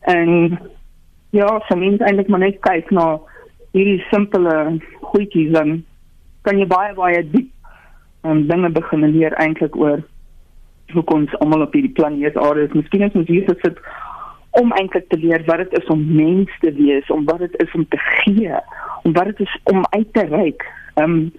En 0.00 0.58
ja, 1.30 1.60
so 1.68 1.76
mens 1.76 2.02
eintlik 2.02 2.28
maar 2.28 2.42
net 2.42 2.58
kyk 2.60 2.90
na 2.90 3.20
hierdie 3.72 4.02
simpele 4.10 4.80
goedjies 5.12 5.52
dan 5.54 5.84
kan 6.46 6.58
jy 6.58 6.66
baie 6.66 6.94
baie 6.94 7.22
diep 7.34 7.50
en 8.22 8.46
dinge 8.46 8.70
begin 8.70 9.06
leer 9.10 9.34
eintlik 9.42 9.76
oor 9.76 10.02
hoe 10.92 11.04
kom 11.08 11.24
ons 11.24 11.36
almal 11.40 11.64
op 11.64 11.72
hierdie 11.72 11.94
planeet 11.96 12.36
aarde 12.36 12.66
is. 12.66 12.74
Miskien 12.76 13.06
is 13.06 13.14
ons 13.16 13.30
hier 13.30 13.46
gesit 13.48 13.78
om 14.60 14.72
eintlik 14.76 15.08
te 15.08 15.16
leer 15.16 15.44
wat 15.48 15.62
dit 15.64 15.78
is 15.78 15.88
om 15.92 16.02
mens 16.16 16.50
te 16.60 16.72
wees, 16.76 17.08
om 17.10 17.24
wat 17.24 17.38
dit 17.38 17.54
is 17.64 17.72
om 17.78 17.86
te 17.88 18.00
gee, 18.02 18.58
om 19.02 19.14
wat 19.16 19.30
dit 19.32 19.40
is 19.46 19.54
om 19.72 19.80
uit 19.90 20.12
te 20.12 20.26
reik. 20.34 20.66
Ehm 20.94 21.16
um, 21.16 21.32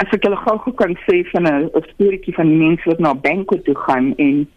as 0.00 0.14
ek 0.16 0.24
julle 0.24 0.38
gou-gou 0.40 0.72
kan 0.80 0.94
sê 1.04 1.20
van 1.28 1.46
'n 1.46 1.68
storieetjie 1.92 2.34
van 2.34 2.48
die 2.48 2.56
mense 2.56 2.88
wat 2.88 2.98
na 2.98 3.12
'n 3.12 3.20
banquet 3.20 3.64
toe 3.64 3.76
gaan 3.86 4.14
en 4.16 4.48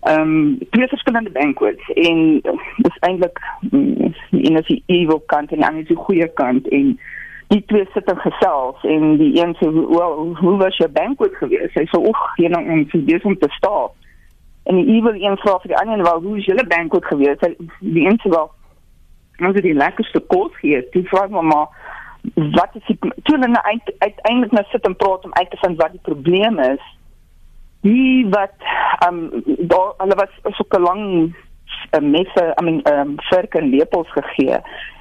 ehm 0.00 0.20
um, 0.20 0.58
twee 0.70 0.88
verskillende 0.88 1.30
banquets 1.30 1.88
en 1.94 2.40
dis 2.84 2.98
eintlik 3.00 3.40
mm, 3.70 4.12
in 4.30 4.60
die 4.68 4.82
evil 4.86 5.22
kant 5.32 5.52
en 5.52 5.78
is 5.80 5.88
die 5.88 5.96
goeie 5.96 6.28
kant 6.28 6.68
en 6.68 6.98
die 7.48 7.64
twee 7.64 7.86
sit 7.94 8.10
en 8.12 8.20
gesels 8.20 8.82
en 8.84 9.16
die 9.20 9.32
een 9.40 9.54
sê 9.56 9.70
wel 9.72 10.18
hoe 10.40 10.56
was 10.60 10.76
jou 10.76 10.90
banquet 10.92 11.36
geweest? 11.40 11.74
Hy 11.74 11.86
sê 11.88 12.00
oek 12.00 12.20
jy 12.42 12.50
nou 12.52 12.60
ons 12.76 12.96
is 12.98 13.24
om 13.24 13.38
te 13.38 13.48
stap 13.56 13.94
en 14.68 14.76
die 14.76 14.98
evil 14.98 15.16
een 15.16 15.38
vra 15.40 15.56
vir 15.62 15.72
die 15.72 15.80
ander 15.80 16.04
wel 16.04 16.20
hoe 16.26 16.36
is 16.38 16.48
julle 16.50 16.66
banquet 16.68 17.08
geweest? 17.08 17.46
Hy 17.46 17.54
die 17.80 18.04
een 18.04 18.20
sê 18.24 18.32
wel 18.34 18.50
ons 19.46 19.54
het 19.54 19.64
die 19.64 19.76
lekkerste 19.76 20.20
kos 20.34 20.52
gehad 20.60 20.92
die 20.92 21.06
vra 21.08 21.26
maar 21.32 21.48
maar 21.52 21.68
wat 22.58 22.76
is 22.76 22.86
die 22.86 22.98
toe 23.00 23.36
hulle 23.36 23.48
nou 23.48 23.64
uiteindelik 23.98 24.52
nou 24.52 24.64
sit 24.68 24.84
en 24.84 24.96
praat 24.96 25.24
om 25.24 25.34
uit 25.34 25.50
te 25.50 25.60
vind 25.64 25.80
wat 25.80 25.94
die 25.96 26.06
probleem 26.10 26.58
is 26.58 26.84
die 27.86 28.26
wat 28.34 28.56
ehm 29.06 29.18
um, 29.24 29.42
daar 29.72 29.92
hulle 30.02 30.20
was 30.20 30.56
so 30.56 30.64
'n 30.68 30.82
lang 30.82 31.04
uh, 31.96 32.00
messe 32.00 32.44
I 32.60 32.64
mean 32.64 32.82
ehm 32.82 33.00
um, 33.00 33.14
virke 33.30 33.58
en 33.58 33.70
lepels 33.70 34.10
gegee 34.12 34.58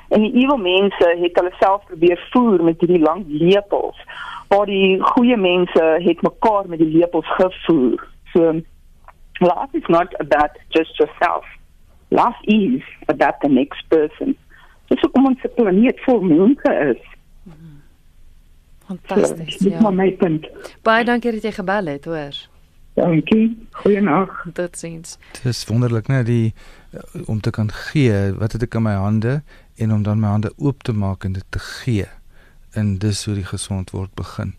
en 0.10 0.24
die 0.26 0.34
ewel 0.44 0.58
mense 0.58 1.12
het 1.22 1.40
hulle 1.40 1.54
self 1.60 1.86
probeer 1.92 2.28
voer 2.32 2.64
met 2.64 2.80
hierdie 2.80 3.04
lang 3.04 3.26
lepels 3.28 4.00
waar 4.48 4.66
die 4.66 4.98
goeie 5.14 5.38
mense 5.38 5.86
het 6.08 6.22
mekaar 6.22 6.68
met 6.68 6.80
die 6.84 6.92
lepels 6.98 7.30
gevoer 7.40 8.08
so 8.34 8.52
life 9.40 9.74
is 9.78 9.88
not 9.88 10.20
about 10.24 10.60
just 10.70 10.98
yourself 10.98 11.46
life 12.10 12.42
is 12.44 12.84
about 13.08 13.42
the 13.42 13.50
next 13.50 13.88
person 13.90 14.38
dis 14.88 15.04
hoe 15.04 15.12
kom 15.12 15.32
ons 15.32 15.42
se 15.44 15.52
planeet 15.56 16.00
vol 16.06 16.22
mense 16.24 16.74
is. 16.88 17.06
Fantasties. 18.88 19.58
So, 19.60 19.70
ja. 19.70 19.90
my 19.92 20.12
punt. 20.16 20.48
Baie 20.88 21.04
dankie 21.08 21.34
dat 21.36 21.50
jy 21.50 21.52
gebel 21.58 21.92
het, 21.92 22.08
hoor. 22.08 22.38
Dankie. 22.98 23.50
Goeienaand. 23.82 24.32
Totsiens. 24.58 25.18
Dit 25.36 25.52
is 25.52 25.66
wonderlik, 25.70 26.08
né, 26.12 26.24
die 26.26 26.54
om 27.26 27.42
te 27.42 27.50
kan 27.50 27.72
gee 27.72 28.34
wat 28.38 28.52
het 28.52 28.64
ek 28.64 28.78
in 28.80 28.86
my 28.86 28.94
hande 28.94 29.42
en 29.76 29.94
om 29.94 30.04
dan 30.04 30.20
my 30.20 30.28
hande 30.28 30.54
oop 30.58 30.84
te 30.84 30.94
maak 30.94 31.24
en 31.24 31.34
dit 31.38 31.46
te 31.50 31.60
gee. 31.60 32.06
En 32.72 32.98
dis 32.98 33.26
hoe 33.26 33.36
die 33.36 33.48
gesond 33.48 33.92
word 33.92 34.14
begin. 34.14 34.54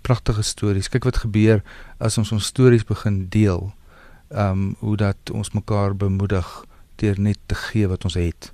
Pragtige 0.00 0.42
stories. 0.42 0.88
Kyk 0.88 1.04
wat 1.04 1.22
gebeur 1.24 1.62
as 1.98 2.18
ons 2.18 2.32
ons 2.32 2.44
stories 2.52 2.84
begin 2.84 3.26
deel. 3.28 3.72
Ehm 4.28 4.50
um, 4.50 4.76
hoe 4.78 4.96
dat 4.96 5.30
ons 5.32 5.50
mekaar 5.50 5.96
bemoedig 5.96 6.64
deur 6.96 7.20
net 7.20 7.38
te 7.46 7.54
gee 7.54 7.88
wat 7.88 8.04
ons 8.04 8.14
het 8.14 8.52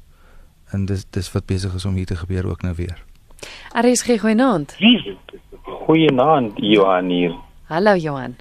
en 0.72 0.86
dis 0.88 1.04
dis 1.10 1.32
wat 1.32 1.46
besig 1.46 1.74
is 1.74 1.84
om 1.84 1.94
hier 1.94 2.08
te 2.08 2.16
gebeur 2.16 2.48
ook 2.48 2.62
nou 2.62 2.74
weer. 2.76 3.04
Aries 3.72 4.02
gee 4.02 4.18
goeienaand. 4.18 4.76
Goeienaand 5.62 6.52
Johan 6.56 7.08
hier. 7.08 7.34
Hallo 7.64 7.96
Johan. 7.96 8.36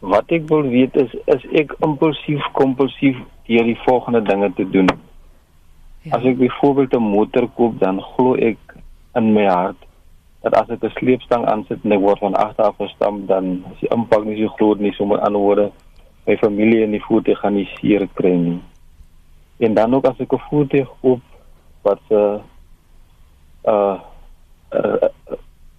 Wat 0.00 0.32
ek 0.32 0.48
wil 0.48 0.62
weet 0.72 0.96
is 0.96 1.12
is 1.28 1.44
ek 1.52 1.74
impulsief 1.84 2.44
kompulsief 2.56 3.16
deur 3.46 3.64
die 3.68 3.78
volgende 3.84 4.22
dinge 4.22 4.52
te 4.56 4.64
doen. 4.64 4.88
Ja. 6.02 6.16
As 6.16 6.24
ek 6.24 6.38
byvoorbeeld 6.38 6.96
'n 6.96 7.12
motor 7.12 7.48
koop, 7.56 7.78
dan 7.78 8.00
glo 8.00 8.34
ek 8.34 8.58
in 9.14 9.32
my 9.32 9.44
hart 9.44 9.76
dat 10.42 10.54
as 10.54 10.70
ek 10.70 10.84
'n 10.84 10.96
sleepstang 10.96 11.44
aansit 11.44 11.84
en 11.84 11.92
ek 11.92 12.00
word 12.00 12.18
van 12.18 12.34
agter 12.34 12.64
af 12.64 12.76
gestamp, 12.76 13.28
dan 13.28 13.64
is 13.72 13.80
die 13.80 13.92
impak 13.92 14.24
nie 14.24 14.40
so 14.40 14.48
groot 14.48 14.80
nie, 14.80 14.92
sommer 14.92 15.20
aan 15.20 15.36
woorde 15.36 15.70
my 16.26 16.36
familie 16.36 16.84
en 16.84 16.90
die 16.90 17.04
voertuig 17.04 17.38
gaan 17.38 17.54
nie 17.54 17.68
seer 17.76 18.08
kry 18.14 18.32
nie. 18.36 18.60
En 19.58 19.74
dan 19.74 19.94
ook 19.94 20.06
as 20.06 20.20
ek 20.20 20.32
'n 20.32 20.46
voertuig 20.48 20.88
koop 21.00 21.20
wat 21.82 22.00
se 22.08 22.14
uh 22.14 22.40
uh, 23.64 23.98
uh, 24.72 24.96
uh 25.02 25.38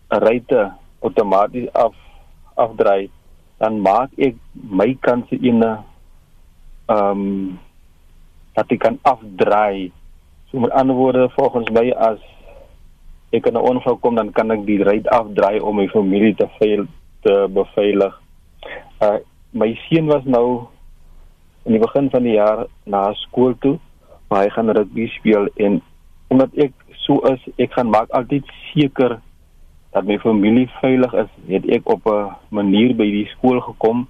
ryte 0.10 0.72
outomaties 1.00 1.74
af 1.74 1.96
afdraai, 2.54 3.10
dan 3.62 3.78
maak 3.86 4.10
ek 4.18 4.36
my 4.58 4.90
kanse 5.06 5.38
'n 5.38 5.62
ehm 5.62 5.78
um, 6.90 7.60
dat 8.58 8.72
ek 8.74 8.80
kan 8.82 8.98
afdraai. 9.06 9.92
So 10.50 10.60
met 10.60 10.74
ander 10.74 10.96
woorde 10.96 11.30
volgens 11.38 11.70
my 11.70 11.94
as 11.94 12.20
ek 13.32 13.46
in 13.46 13.54
'n 13.54 13.68
ongeval 13.70 14.02
kom 14.02 14.16
dan 14.16 14.34
kan 14.34 14.52
ek 14.52 14.66
die 14.66 14.82
ry 14.84 15.00
afdraai 15.06 15.62
om 15.62 15.76
my 15.76 15.88
familie 15.88 16.36
te 16.36 16.50
veil 16.58 16.90
te 17.22 17.48
beveilig. 17.54 18.14
Uh 19.00 19.20
my 19.54 19.76
seun 19.88 20.08
was 20.08 20.24
nou 20.26 20.68
in 21.66 21.78
die 21.78 21.84
begin 21.84 22.10
van 22.10 22.24
die 22.24 22.40
jaar 22.40 22.66
na 22.86 23.14
skool 23.14 23.54
toe, 23.60 23.78
maar 24.30 24.44
hy 24.44 24.50
gaan 24.50 24.70
rugby 24.70 25.08
speel 25.08 25.48
en 25.56 25.82
omdat 26.32 26.50
ek 26.56 26.74
so 27.06 27.20
is, 27.28 27.42
ek 27.58 27.74
gaan 27.76 27.92
maak 27.92 28.10
altyd 28.16 28.48
seker 28.72 29.20
dat 29.92 30.06
my 30.08 30.18
familie 30.20 30.70
veilig 30.80 31.14
is, 31.14 31.32
het 31.48 31.66
ek 31.70 31.90
op 31.90 32.06
'n 32.08 32.32
manier 32.50 32.96
by 32.96 33.10
die 33.12 33.28
skool 33.36 33.60
gekom 33.62 34.08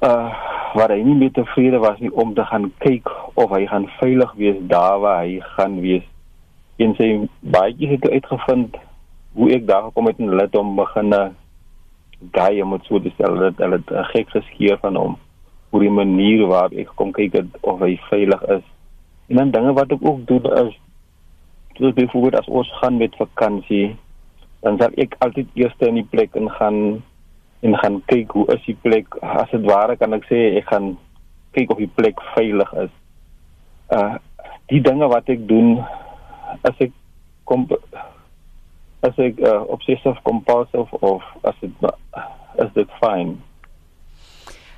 uh 0.00 0.32
waar 0.74 0.92
hy 0.94 1.02
nie 1.02 1.14
meer 1.18 1.32
tevrede 1.34 1.78
was 1.78 1.98
nie 1.98 2.12
om 2.14 2.34
te 2.34 2.44
gaan 2.44 2.72
kyk 2.78 3.08
of 3.34 3.50
hy 3.50 3.66
gaan 3.66 3.88
veilig 3.98 4.32
wees 4.32 4.56
daar 4.60 5.00
waar 5.00 5.24
hy 5.24 5.40
gaan 5.56 5.80
wees. 5.80 6.04
En 6.76 6.94
sy 6.94 7.28
baie 7.40 7.88
het 7.90 8.10
uitgevind 8.10 8.76
hoe 9.32 9.50
ek 9.50 9.66
daar 9.66 9.82
gekom 9.82 10.06
het 10.06 10.18
en 10.18 10.28
hulle 10.28 10.46
het 10.46 10.54
hom 10.54 10.76
begin 10.76 11.34
gae 12.32 12.62
om 12.62 12.78
so 12.82 13.00
te 13.00 13.10
stel 13.10 13.34
dat 13.34 13.58
hulle 13.58 13.82
'n 13.90 14.04
gek 14.12 14.30
geskeer 14.30 14.78
van 14.78 14.96
hom 14.96 15.16
oor 15.70 15.80
die 15.80 15.90
manier 15.90 16.46
waarop 16.46 16.72
ek 16.72 16.90
kom 16.94 17.12
kyk 17.12 17.32
het, 17.32 17.50
of 17.60 17.80
hy 17.80 17.96
veilig 18.10 18.42
is. 18.42 18.62
En 19.28 19.36
dan 19.36 19.50
dinge 19.50 19.72
wat 19.72 19.92
ek 19.92 20.02
ook 20.02 20.26
doen 20.26 20.46
is 20.66 20.78
soos 21.78 21.94
byvoorbeeld 21.94 22.38
as 22.38 22.48
ons 22.48 22.72
gaan 22.78 22.96
met 22.96 23.16
vakansie, 23.16 23.96
dan 24.64 24.78
sal 24.80 24.94
ek 25.00 25.16
altyd 25.24 25.48
eers 25.58 25.76
in 25.86 26.00
die 26.00 26.08
plek 26.10 26.34
in 26.38 26.50
gaan 26.58 26.80
en 27.60 27.76
gaan 27.82 28.00
kyk 28.08 28.32
hoe 28.32 28.46
is 28.54 28.62
die 28.66 28.76
plek. 28.82 29.16
As 29.20 29.50
dit 29.52 29.64
ware 29.68 29.96
kan 30.00 30.16
ek 30.16 30.26
sê 30.28 30.40
ek 30.60 30.68
gaan 30.72 30.94
kyk 31.56 31.72
of 31.74 31.80
die 31.82 31.92
plek 31.96 32.20
veilig 32.34 32.72
is. 32.86 32.92
Uh 33.92 34.16
die 34.70 34.78
dinge 34.78 35.08
wat 35.10 35.26
ek 35.32 35.48
doen 35.50 35.80
as 36.62 36.76
ek 36.78 36.92
kom 37.48 37.66
as 39.02 39.16
ek 39.18 39.40
uh, 39.42 39.64
obsessive 39.72 40.20
compulsive 40.22 41.00
of 41.00 41.24
as 41.42 41.56
dit 41.62 41.88
is 42.60 42.70
dit 42.76 42.92
fyn. 43.00 43.34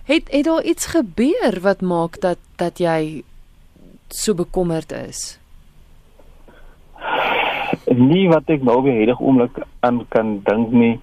Het 0.09 0.31
het 0.33 0.47
daar 0.49 0.65
iets 0.65 0.87
gebeur 0.95 1.61
wat 1.63 1.85
maak 1.85 2.21
dat 2.25 2.41
dat 2.57 2.81
jy 2.81 3.23
so 4.09 4.35
bekommerd 4.35 4.93
is? 4.93 5.42
Nie 7.99 8.29
wat 8.31 8.49
ek 8.51 8.63
nou 8.65 8.79
weer 8.83 9.01
hierdie 9.01 9.19
oomblik 9.19 9.59
aan 9.81 10.03
kan 10.09 10.39
dink 10.47 10.73
nie. 10.73 10.97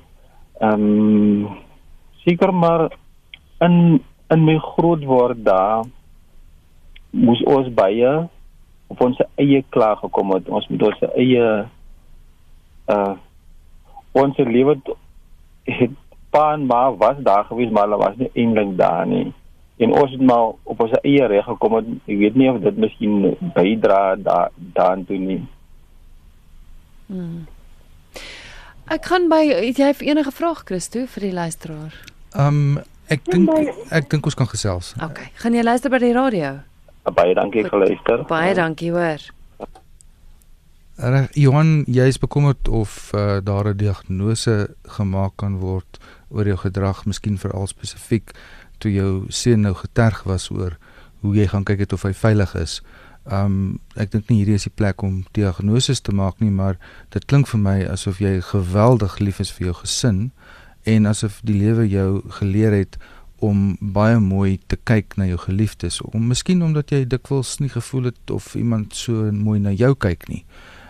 Ehm 0.59 0.85
um, 0.85 1.47
seker 2.25 2.53
maar 2.53 2.89
in 3.65 4.01
in 4.29 4.43
my 4.45 4.57
grootword 4.57 5.43
daar 5.45 5.85
moes 7.09 7.41
ons 7.43 7.69
baie 7.73 8.11
op 8.89 9.01
ons 9.01 9.21
eie 9.35 9.63
klaar 9.69 9.97
gekom 9.97 10.33
het. 10.33 10.49
Ons 10.49 10.67
moet 10.69 10.87
ons 10.89 11.01
eie 11.15 11.47
uh 12.89 13.13
ons 14.17 14.37
lewe 14.37 14.75
het 15.65 15.91
pa 16.33 16.53
en 16.53 16.65
ma 16.65 16.89
was 16.91 17.17
daar 17.25 17.45
gewees 17.49 17.71
maar 17.71 17.87
hulle 17.87 18.01
was 18.01 18.17
nie 18.17 18.29
eintlik 18.33 18.75
daar 18.77 19.05
nie 19.07 19.27
en 19.77 19.93
ons 20.01 20.11
het 20.11 20.21
maar 20.31 20.53
op 20.63 20.81
ons 20.85 20.97
eie 21.01 21.27
reg 21.31 21.45
gekom 21.45 21.77
het 21.79 21.87
ek 22.05 22.17
weet 22.23 22.35
nie 22.41 22.49
of 22.51 22.59
dit 22.65 22.81
miskien 22.85 23.15
bydra 23.55 24.01
daar 24.15 24.51
daaraan 24.57 25.05
toe 25.09 25.17
nie 25.17 25.39
hmm. 27.09 27.47
Ek 28.89 29.03
kan 29.05 29.27
by 29.29 29.43
het 29.45 29.77
jy 29.77 29.91
enige 30.09 30.31
vraag 30.33 30.63
Christo 30.65 31.03
vir 31.05 31.27
die 31.27 31.33
luisteraar? 31.33 31.93
Ehm 32.33 32.77
um, 32.77 32.79
ek 33.09 33.25
dink 33.25 33.49
ek 33.89 34.09
dink 34.09 34.25
ons 34.25 34.37
kan 34.37 34.49
gesels. 34.49 34.93
OK. 35.01 35.19
Gaan 35.41 35.57
jy 35.57 35.65
luister 35.65 35.93
by 35.93 35.99
die 36.01 36.13
radio? 36.13 36.59
Baie 37.09 37.33
dankie 37.37 37.65
geluister. 37.65 38.23
Baie 38.29 38.53
dankie 38.57 38.91
hoor. 38.93 39.21
Reg, 40.99 41.29
Johan, 41.39 41.85
jy 41.87 42.09
is 42.11 42.19
bekommerd 42.19 42.67
of 42.67 43.11
uh, 43.15 43.39
daar 43.39 43.69
'n 43.71 43.77
diagnose 43.77 44.75
gemaak 44.83 45.37
kan 45.37 45.57
word 45.57 45.99
oor 46.29 46.45
jou 46.45 46.57
gedrag, 46.57 47.05
miskien 47.05 47.37
veral 47.37 47.67
spesifiek 47.67 48.33
toe 48.77 48.91
jou 48.91 49.25
seun 49.29 49.61
nou 49.61 49.73
geterg 49.73 50.23
was 50.23 50.49
oor 50.51 50.77
hoe 51.21 51.35
jy 51.35 51.47
gaan 51.47 51.63
kyk 51.63 51.79
het 51.79 51.93
of 51.93 52.03
hy 52.03 52.13
veilig 52.13 52.55
is. 52.55 52.81
Um 53.25 53.79
ek 53.95 54.11
dink 54.11 54.29
nie 54.29 54.39
hierdie 54.39 54.57
is 54.57 54.65
die 54.65 54.75
plek 54.75 55.03
om 55.03 55.23
diagnoses 55.33 56.01
te 56.01 56.15
maak 56.15 56.39
nie, 56.39 56.51
maar 56.51 56.79
dit 57.13 57.25
klink 57.25 57.47
vir 57.51 57.59
my 57.59 57.77
asof 57.91 58.21
jy 58.23 58.39
geweldig 58.41 59.19
lief 59.19 59.39
is 59.39 59.51
vir 59.51 59.69
jou 59.69 59.77
gesin 59.83 60.29
en 60.87 61.05
asof 61.05 61.41
die 61.45 61.57
lewe 61.59 61.85
jou 61.89 62.21
geleer 62.39 62.73
het 62.73 62.97
om 63.39 63.77
baie 63.79 64.19
mooi 64.19 64.57
te 64.67 64.75
kyk 64.89 65.15
na 65.17 65.27
jou 65.29 65.37
geliefdes, 65.45 66.01
om 66.03 66.27
miskien 66.31 66.63
omdat 66.63 66.91
jy 66.91 67.05
dikwels 67.07 67.57
nie 67.63 67.71
gevoel 67.71 68.09
het 68.11 68.33
of 68.35 68.51
iemand 68.59 68.95
so 68.95 69.29
mooi 69.31 69.59
na 69.63 69.71
jou 69.71 69.93
kyk 69.95 70.27
nie. 70.31 70.43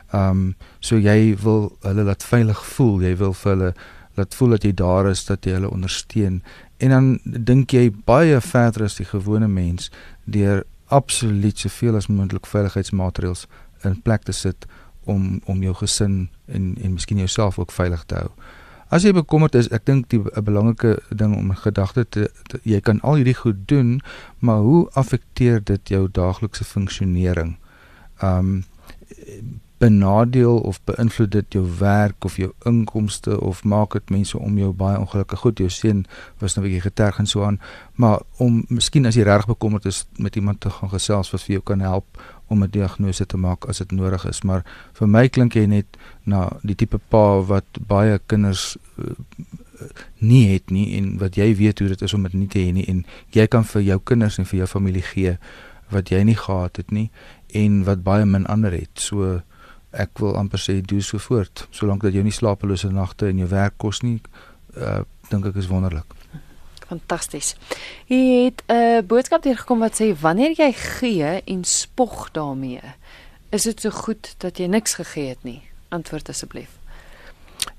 Ehm 0.10 0.30
um, 0.32 0.56
so 0.82 0.98
jy 0.98 1.36
wil 1.44 1.70
hulle 1.86 2.08
laat 2.08 2.26
veilig 2.26 2.62
voel, 2.74 3.04
jy 3.06 3.14
wil 3.20 3.36
vir 3.38 3.52
hulle 3.54 3.74
laat 4.18 4.36
voel 4.36 4.56
dat 4.56 4.66
jy 4.66 4.74
daar 4.74 5.10
is, 5.12 5.22
dat 5.28 5.46
jy 5.46 5.54
hulle 5.60 5.70
ondersteun. 5.70 6.42
En 6.80 6.90
dan 6.96 7.12
dink 7.24 7.74
jy 7.74 7.90
baie 8.06 8.42
verder 8.42 8.88
as 8.88 8.98
die 8.98 9.08
gewone 9.08 9.48
mens 9.48 9.92
deur 10.26 10.64
absoluut 10.90 11.58
soveel 11.58 11.96
as 11.96 12.08
moontlik 12.08 12.48
veiligheidsmaatreëls 12.50 13.46
in 13.88 14.02
plek 14.02 14.24
te 14.28 14.36
sit 14.36 14.66
om 15.06 15.42
om 15.46 15.62
jou 15.64 15.76
gesin 15.82 16.30
en 16.46 16.76
en 16.82 16.94
miskien 16.94 17.18
jouself 17.18 17.60
ook 17.60 17.72
veilig 17.72 18.04
te 18.06 18.16
hou. 18.16 18.32
As 18.90 19.06
jy 19.06 19.14
bekommerd 19.14 19.54
is, 19.56 19.70
ek 19.70 19.86
dink 19.86 20.10
die 20.10 20.20
'n 20.20 20.44
belangrike 20.44 20.98
ding 21.14 21.36
om 21.38 21.52
in 21.54 21.58
gedagte 21.58 22.06
te, 22.10 22.32
te 22.48 22.60
jy 22.64 22.80
kan 22.82 23.02
al 23.02 23.16
hierdie 23.22 23.38
goed 23.38 23.68
doen, 23.68 24.02
maar 24.40 24.60
hoe 24.66 24.90
affekteer 24.94 25.64
dit 25.64 25.90
jou 25.90 26.08
daaglikse 26.12 26.64
funksionering? 26.64 27.58
Um 28.22 28.66
benadeel 29.80 30.60
of 30.60 30.80
beïnvloed 30.86 31.32
dit 31.32 31.58
jou 31.58 31.66
werk 31.80 32.26
of 32.28 32.38
jou 32.38 32.52
inkomste 32.68 33.40
of 33.42 33.64
maak 33.64 33.96
dit 33.98 34.10
mense 34.10 34.38
om 34.38 34.58
jou 34.58 34.72
baie 34.76 35.00
ongelukkig? 35.00 35.40
Goed 35.40 35.64
jou 35.64 35.70
seun 35.70 36.06
was 36.40 36.56
nou 36.56 36.66
'n 36.66 36.70
bietjie 36.70 36.88
geterg 36.90 37.20
en 37.20 37.28
so 37.28 37.44
aan 37.44 37.60
maar 37.96 38.22
om 38.38 38.66
miskien 38.68 39.06
as 39.06 39.16
jy 39.16 39.24
reg 39.28 39.46
bekommerd 39.46 39.86
is 39.86 40.06
met 40.18 40.36
iemand 40.36 40.60
te 40.60 40.70
gaan 40.70 40.90
gesels 40.90 41.32
wat 41.32 41.42
vir 41.44 41.54
jou 41.54 41.64
kan 41.64 41.80
help 41.80 42.06
om 42.48 42.64
'n 42.64 42.70
diagnose 42.72 43.26
te 43.26 43.38
maak 43.38 43.66
as 43.66 43.78
dit 43.78 43.92
nodig 43.92 44.26
is. 44.26 44.42
Maar 44.42 44.64
vir 44.94 45.08
my 45.08 45.28
klink 45.28 45.54
jy 45.54 45.66
net 45.66 45.98
na 46.24 46.50
die 46.64 46.76
tipe 46.76 47.00
pa 47.10 47.42
wat 47.42 47.66
baie 47.88 48.20
kinders 48.26 48.78
uh, 49.00 49.04
nie 50.18 50.54
het 50.54 50.72
nie 50.72 50.98
en 50.98 51.18
wat 51.18 51.36
jy 51.36 51.56
weet 51.56 51.80
hoe 51.80 51.88
dit 51.88 52.02
is 52.02 52.14
om 52.14 52.24
dit 52.24 52.34
nie 52.34 52.48
te 52.48 52.60
hê 52.60 52.72
nie 52.74 52.86
en 52.88 53.06
jy 53.32 53.48
kan 53.48 53.64
vir 53.64 53.82
jou 53.82 54.00
kinders 54.04 54.40
en 54.40 54.46
vir 54.46 54.58
jou 54.58 54.68
familie 54.68 55.02
gee 55.02 55.38
wat 55.90 56.10
jy 56.10 56.24
nie 56.24 56.36
gehad 56.36 56.78
het 56.78 56.92
nie 56.92 57.10
en 57.54 57.84
wat 57.84 58.04
baie 58.04 58.26
min 58.26 58.46
ander 58.46 58.72
het. 58.72 59.00
So 59.00 59.42
ek 59.92 60.20
wil 60.22 60.36
amper 60.38 60.62
sê 60.62 60.80
doen 60.82 61.02
so 61.02 61.18
voort 61.18 61.68
solank 61.72 62.04
dat 62.06 62.14
jy 62.14 62.24
nie 62.26 62.36
slapelose 62.36 62.92
nagte 62.94 63.30
in 63.30 63.42
jou 63.44 63.50
werk 63.50 63.78
kos 63.78 64.04
nie 64.06 64.20
uh, 64.78 65.02
dink 65.30 65.46
ek 65.50 65.60
is 65.62 65.70
wonderlik 65.72 66.18
fantasties 66.90 67.56
jy 68.10 68.50
het 68.50 68.64
'n 68.68 68.74
uh, 68.74 69.02
boodskap 69.02 69.44
hier 69.44 69.58
gekom 69.58 69.80
wat 69.80 70.02
sê 70.02 70.14
wanneer 70.14 70.54
jy 70.58 70.72
gee 70.74 71.42
en 71.46 71.64
spog 71.64 72.32
daarmee 72.32 72.96
is 73.50 73.64
dit 73.64 73.82
so 73.82 73.90
goed 73.90 74.36
dat 74.38 74.58
jy 74.58 74.68
niks 74.68 74.94
gegee 74.94 75.30
het 75.30 75.44
nie 75.44 75.62
antwoord 75.90 76.30
asseblief 76.30 76.80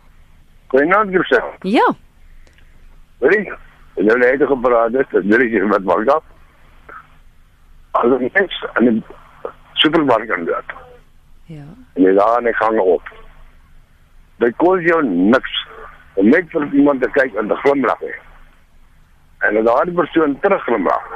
Goeienaand, 0.67 1.12
Josef. 1.12 1.43
Ja, 1.62 1.95
Weet 3.18 3.34
jy, 3.34 3.54
jy 3.96 4.06
het 4.06 4.40
net 4.40 4.48
gepraat, 4.48 4.92
dit 4.92 5.14
is 5.14 5.24
net 5.26 5.70
wat 5.72 5.84
maak 5.84 6.10
af. 6.14 6.24
Al 7.98 8.18
die 8.18 8.30
mens 8.34 8.66
aan 8.74 8.86
die 8.86 9.04
supermarkt 9.74 10.32
aan 10.32 10.46
dit. 10.46 10.76
ja. 11.46 11.64
En 11.94 12.04
jy 12.04 12.14
daar 12.14 12.38
in 12.38 12.44
die 12.44 12.54
gang 12.54 12.80
op. 12.80 13.10
Dit 14.38 14.56
kos 14.62 14.82
jou 14.86 15.02
niks 15.06 15.54
om 16.14 16.30
net 16.30 16.50
vir 16.52 16.68
iemand 16.74 17.02
te 17.02 17.10
kyk 17.10 17.34
en 17.34 17.48
te 17.48 17.56
glimlag 17.64 18.00
hê. 18.06 18.14
En 19.48 19.58
as 19.58 19.66
daardie 19.66 19.96
persoon 19.96 20.40
terugglimlag, 20.40 21.10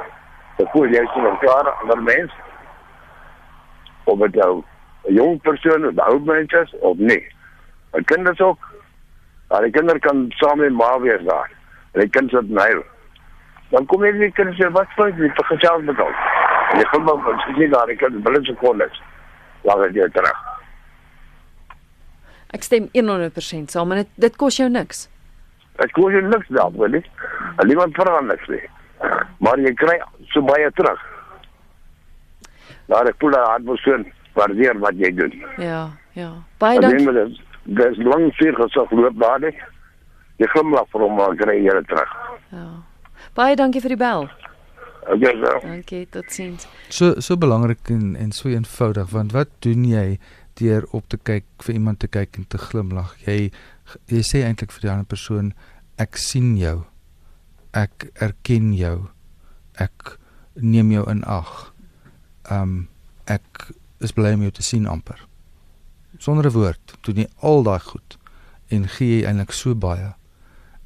dan 0.56 0.68
voel 0.72 0.90
jy 0.90 1.04
so 1.14 1.20
'n 1.30 1.38
klare 1.38 1.70
ander 1.70 2.02
mens. 2.02 2.32
Of 4.04 4.18
dit 4.18 4.34
jou 4.34 4.64
'n 5.08 5.14
jong 5.14 5.40
persoon 5.40 5.86
of 5.86 5.94
'n 5.94 6.00
ou 6.00 6.18
mens 6.18 6.52
is 6.52 6.74
of 6.80 6.96
nie. 6.96 7.24
'n 7.94 8.04
Kinders 8.04 8.40
ook. 8.40 8.70
Maar 9.48 9.62
die 9.62 9.70
kinders 9.70 10.00
kan 10.00 10.26
saam 10.28 10.58
met 10.58 10.72
ma 10.72 11.00
wees 11.00 11.22
daar. 11.24 11.50
En 11.92 12.00
die 12.00 12.08
kind 12.10 12.30
sit 12.32 12.48
nyl. 12.50 12.82
Dan 13.72 13.86
kom 13.88 14.04
jy 14.04 14.12
net 14.16 14.34
kinders 14.36 14.58
sê 14.60 14.68
wat 14.72 14.88
fout 14.96 15.16
jy 15.20 15.28
vir 15.36 15.48
gesels 15.50 15.84
met 15.88 15.96
hom. 16.00 16.14
En 16.72 16.80
jy 16.80 16.86
gaan 16.92 17.04
maar 17.08 17.32
as 17.34 17.46
jy 17.58 17.68
daar 17.72 17.86
die 17.90 17.96
kind 18.00 18.22
binne 18.24 18.44
sekondes. 18.48 19.00
Laat 19.68 19.84
dit 19.88 20.00
jou 20.02 20.08
terug. 20.16 20.38
Ek 22.52 22.64
stem 22.66 22.88
100% 22.92 23.72
saam 23.72 23.92
en 23.94 24.02
dit 24.02 24.10
dit 24.26 24.36
kos 24.36 24.58
jou 24.60 24.68
niks. 24.68 25.06
Dit 25.80 25.92
kos 25.96 26.12
jou 26.12 26.22
niks 26.26 26.48
daarvoor 26.52 26.90
nie. 26.92 27.04
En 27.60 27.68
niemand 27.68 27.96
vra 27.96 28.20
niks 28.20 28.48
nie. 28.52 28.62
Maar 29.40 29.58
jy 29.64 29.72
kry 29.80 29.96
so 30.34 30.42
baie 30.46 30.68
terug. 30.76 31.00
Daar 32.92 33.08
ek 33.08 33.16
voel 33.22 33.36
aan 33.40 33.64
persoon 33.64 34.04
waardeer 34.36 34.78
wat 34.82 34.98
jy 35.00 35.10
doen. 35.16 35.32
Ja, 35.60 35.86
ja. 36.18 36.30
Baie 36.60 36.76
En 36.80 36.88
dankie. 36.88 37.06
dan 37.06 37.16
is 37.26 37.40
dis 37.64 38.00
lang 38.04 38.28
seer 38.36 38.54
gesag 38.58 38.90
loop 38.90 39.16
daar 39.20 39.40
nie. 39.40 39.54
Jy 40.38 40.46
glimlag 40.54 40.88
vir 40.92 41.04
hom 41.04 41.16
maar 41.16 41.36
kry 41.36 41.58
jy 41.60 41.74
dit 41.80 41.88
terug. 41.88 42.14
Ja. 42.52 42.68
Baie 43.34 43.56
dankie 43.56 43.80
vir 43.80 43.94
die 43.94 44.00
bel. 44.00 44.28
Okay, 45.02 45.34
so. 45.34 45.58
Dankie, 45.66 46.06
totsiens. 46.14 46.66
So 46.88 47.20
so 47.20 47.36
belangrik 47.36 47.90
en 47.90 48.14
en 48.16 48.32
so 48.32 48.48
eenvoudig 48.48 49.10
want 49.10 49.32
wat 49.32 49.50
doen 49.66 49.84
jy 49.84 50.18
deur 50.60 50.86
op 50.92 51.08
te 51.08 51.18
kyk 51.18 51.44
vir 51.66 51.74
iemand 51.74 51.98
te 51.98 52.08
kyk 52.08 52.38
en 52.38 52.46
te 52.46 52.58
glimlag? 52.58 53.16
Jy 53.26 53.50
jy 54.12 54.22
sê 54.22 54.44
eintlik 54.46 54.70
vir 54.70 54.86
die 54.86 54.92
ander 54.92 55.08
persoon 55.10 55.52
ek 55.98 56.16
sien 56.16 56.54
jou. 56.56 56.84
Ek 57.74 58.06
erken 58.22 58.70
jou. 58.78 59.08
Ek 59.74 60.16
neem 60.54 60.92
jou 60.94 61.04
in 61.10 61.24
ag. 61.24 61.72
Um 62.50 62.86
ek 63.26 63.72
is 64.02 64.14
bly 64.14 64.36
om 64.36 64.46
jou 64.46 64.54
te 64.54 64.62
sien 64.62 64.86
amper. 64.86 65.18
Sonder 66.18 66.46
'n 66.46 66.54
woord 66.54 66.98
doen 67.02 67.24
jy 67.24 67.28
al 67.40 67.62
daai 67.62 67.80
goed 67.80 68.18
en 68.70 68.86
gee 68.88 69.20
jy 69.20 69.26
eintlik 69.26 69.52
so 69.52 69.74
baie 69.74 70.14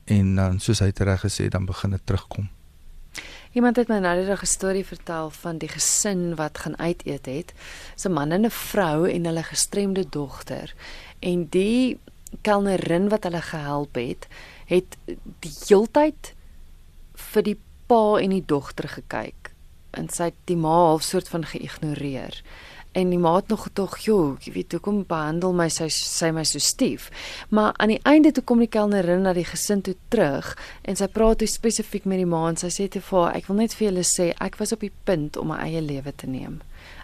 en 0.07 0.35
dan 0.35 0.61
soos 0.63 0.81
hy 0.81 0.93
reg 0.95 1.25
gesê 1.27 1.49
dan 1.51 1.67
begin 1.67 1.91
dit 1.91 2.07
terugkom. 2.07 2.49
Iemand 3.57 3.79
het 3.81 3.89
my 3.89 3.99
nou 3.99 4.17
net 4.17 4.41
'n 4.43 4.47
storie 4.47 4.85
vertel 4.85 5.31
van 5.31 5.59
die 5.59 5.69
gesin 5.69 6.35
wat 6.35 6.59
gaan 6.59 6.79
uit 6.79 7.07
eet 7.07 7.27
het. 7.27 7.55
'n 8.05 8.13
Man 8.13 8.31
en 8.31 8.45
'n 8.45 8.51
vrou 8.51 9.09
en 9.11 9.25
hulle 9.25 9.43
gestremde 9.43 10.09
dogter. 10.09 10.75
En 11.21 11.49
die 11.49 11.99
kelnerin 12.43 13.09
wat 13.09 13.23
hulle 13.23 13.43
gehelp 13.43 13.95
het, 13.95 14.27
het 14.67 14.97
die 15.41 15.53
heeltyd 15.69 16.35
vir 17.15 17.43
die 17.43 17.59
pa 17.87 18.19
en 18.21 18.31
die 18.31 18.45
dogter 18.47 18.89
gekyk. 18.89 19.53
En 19.91 20.09
sy 20.09 20.23
het 20.31 20.41
die 20.45 20.57
ma 20.57 20.69
half 20.69 21.03
soort 21.03 21.29
van 21.29 21.45
geïgnoreer. 21.45 22.43
En 22.97 23.11
die 23.13 23.19
ma 23.19 23.35
het 23.35 23.49
nog 23.49 23.63
gedog, 23.63 23.99
"Jo, 23.99 24.37
jy 24.41 24.53
weet, 24.53 24.73
hoekom 24.73 25.05
behandel 25.07 25.53
my 25.53 25.69
sy 25.69 25.89
sy 25.89 26.31
my 26.31 26.45
so 26.45 26.59
stief?" 26.59 27.11
Maar 27.49 27.73
aan 27.77 27.89
die 27.89 28.01
einde 28.03 28.33
toe 28.33 28.45
kom 28.45 28.59
die 28.59 28.69
kelnerin 28.69 29.23
na 29.23 29.33
die 29.33 29.45
gesin 29.45 29.81
toe 29.81 29.97
terug 30.09 30.59
en 30.83 30.97
sy 30.97 31.07
praat 31.07 31.39
toe 31.39 31.49
spesifiek 31.49 32.05
met 32.05 32.19
die 32.19 32.27
ma 32.27 32.49
en 32.49 32.57
sy 32.57 32.67
sê 32.67 32.89
te 32.89 33.01
vir 33.01 33.21
haar, 33.21 33.37
"Ek 33.37 33.47
wil 33.47 33.57
net 33.57 33.75
vir 33.75 33.89
julle 33.89 34.05
sê, 34.05 34.35
ek 34.41 34.57
was 34.57 34.73
op 34.73 34.81
die 34.81 34.93
punt 35.05 35.37
om 35.37 35.47
my 35.47 35.57
eie 35.57 35.81
lewe 35.81 36.13
te 36.17 36.27
neem. 36.27 36.61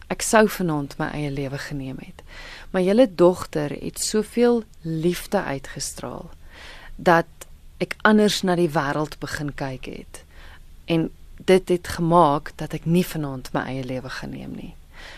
Ek 0.09 0.22
sou 0.22 0.48
vanaand 0.48 0.98
my 0.98 1.07
eie 1.07 1.31
lewe 1.31 1.59
geneem 1.59 1.96
het. 1.98 2.22
Maar 2.70 2.83
julle 2.83 3.14
dogter 3.14 3.70
het 3.70 3.98
soveel 3.98 4.62
liefde 4.83 5.42
uitgestraal 5.42 6.31
dat 6.96 7.26
ek 7.78 7.96
anders 8.02 8.42
na 8.42 8.57
die 8.57 8.70
wêreld 8.70 9.18
begin 9.18 9.55
kyk 9.55 9.85
het. 9.85 10.24
En 10.87 11.11
dit 11.44 11.68
het 11.68 11.88
gemaak 11.88 12.52
dat 12.57 12.72
ek 12.74 12.87
nie 12.87 13.05
vanaand 13.05 13.52
my 13.52 13.61
eie 13.61 13.85
lewe 13.85 14.09
geneem 14.09 14.55
nie." 14.55 14.74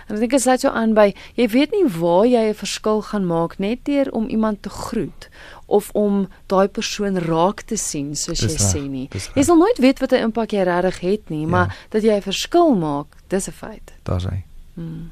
En 0.08 0.14
ek 0.14 0.20
dink 0.20 0.30
dit 0.30 0.40
sluit 0.40 0.60
so 0.60 0.68
aan 0.68 0.94
by 0.94 1.14
jy 1.36 1.48
weet 1.48 1.70
nie 1.72 1.84
waar 2.00 2.26
jy 2.26 2.48
'n 2.50 2.54
verskil 2.54 3.02
gaan 3.02 3.26
maak 3.26 3.58
net 3.58 3.84
deur 3.84 4.10
om 4.12 4.28
iemand 4.28 4.62
te 4.62 4.68
groet 4.70 5.28
of 5.66 5.90
om 5.94 6.28
daai 6.46 6.68
persoon 6.68 7.18
raak 7.18 7.62
te 7.62 7.76
sien 7.76 8.14
soos 8.16 8.38
Dis 8.40 8.52
jy 8.52 8.58
reg, 8.58 8.74
sê 8.74 8.88
nie. 8.90 9.08
Jy 9.34 9.42
sal 9.42 9.56
nooit 9.56 9.78
weet 9.78 9.98
wat 10.00 10.12
'n 10.12 10.22
impak 10.30 10.50
jy 10.52 10.62
regtig 10.62 11.00
het 11.00 11.30
nie, 11.30 11.46
maar 11.46 11.66
Ja. 11.66 11.74
dat 11.90 12.02
jy 12.02 12.12
'n 12.16 12.22
verskil 12.22 12.74
maak, 12.74 13.06
dis 13.28 13.48
'n 13.48 13.52
feit. 13.52 13.92
Daar's 14.04 14.24
hy. 14.24 14.44
Hmm. 14.74 15.10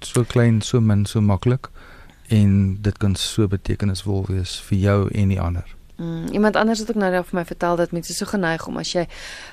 So 0.00 0.24
klein, 0.24 0.60
so 0.62 0.80
min, 0.80 1.06
so 1.06 1.20
maklik 1.20 1.68
en 2.28 2.78
dit 2.80 2.98
kan 2.98 3.14
so 3.14 3.46
betekenisvol 3.48 4.24
wees 4.28 4.60
vir 4.60 4.78
jou 4.78 5.08
en 5.14 5.28
die 5.28 5.40
ander. 5.40 5.64
Mm, 6.02 6.26
iemand 6.32 6.56
anders 6.56 6.78
het 6.78 6.88
ook 6.88 6.96
nou 6.96 7.10
net 7.10 7.26
vir 7.26 7.38
my 7.38 7.44
vertel 7.44 7.76
dat 7.76 7.92
mense 7.92 8.14
so 8.14 8.26
geneig 8.26 8.66
om 8.66 8.76
as 8.80 8.92
jy 8.92 9.06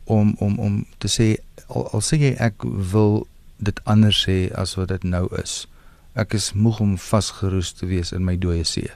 Om 0.03 0.36
om 0.39 0.59
om 0.59 0.86
te 0.97 1.07
sê 1.07 1.38
al, 1.67 1.89
al 1.91 2.01
sê 2.01 2.17
jy 2.17 2.36
ek 2.39 2.63
wil 2.91 3.27
dit 3.57 3.79
anders 3.83 4.25
hê 4.25 4.51
as 4.53 4.75
wat 4.75 4.88
dit 4.88 5.03
nou 5.03 5.27
is. 5.41 5.67
Ek 6.13 6.33
is 6.33 6.53
moeg 6.53 6.79
om 6.79 6.97
vasgeroes 6.97 7.73
te 7.73 7.86
wees 7.86 8.11
in 8.11 8.23
my 8.25 8.38
dooie 8.38 8.63
see. 8.63 8.89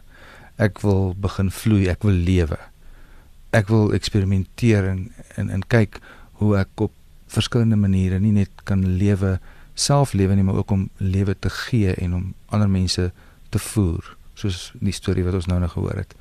Ek 0.57 0.81
wil 0.81 1.13
begin 1.15 1.51
vloei, 1.51 1.87
ek 1.87 2.03
wil 2.03 2.15
lewe. 2.15 2.57
Ek 3.51 3.67
wil 3.67 3.93
eksperimenteer 3.93 4.87
en 4.87 5.11
en, 5.35 5.49
en 5.49 5.63
kyk 5.67 5.99
hoe 6.39 6.57
ek 6.57 6.69
op 6.75 6.93
verskillende 7.29 7.77
maniere 7.77 8.19
nie 8.19 8.31
net 8.31 8.49
kan 8.63 8.83
lewe 8.97 9.39
self 9.79 10.13
lewe 10.13 10.35
nie, 10.35 10.43
maar 10.43 10.59
ook 10.59 10.71
om 10.71 10.89
lewe 10.97 11.35
te 11.39 11.49
gee 11.49 11.93
en 11.93 12.15
om 12.15 12.33
ander 12.49 12.69
mense 12.69 13.11
te 13.49 13.59
voer, 13.59 14.15
soos 14.35 14.71
die 14.79 14.93
storie 14.93 15.23
wat 15.23 15.37
ons 15.39 15.47
nou 15.47 15.59
nog 15.59 15.71
gehoor 15.77 16.01
het. 16.03 16.15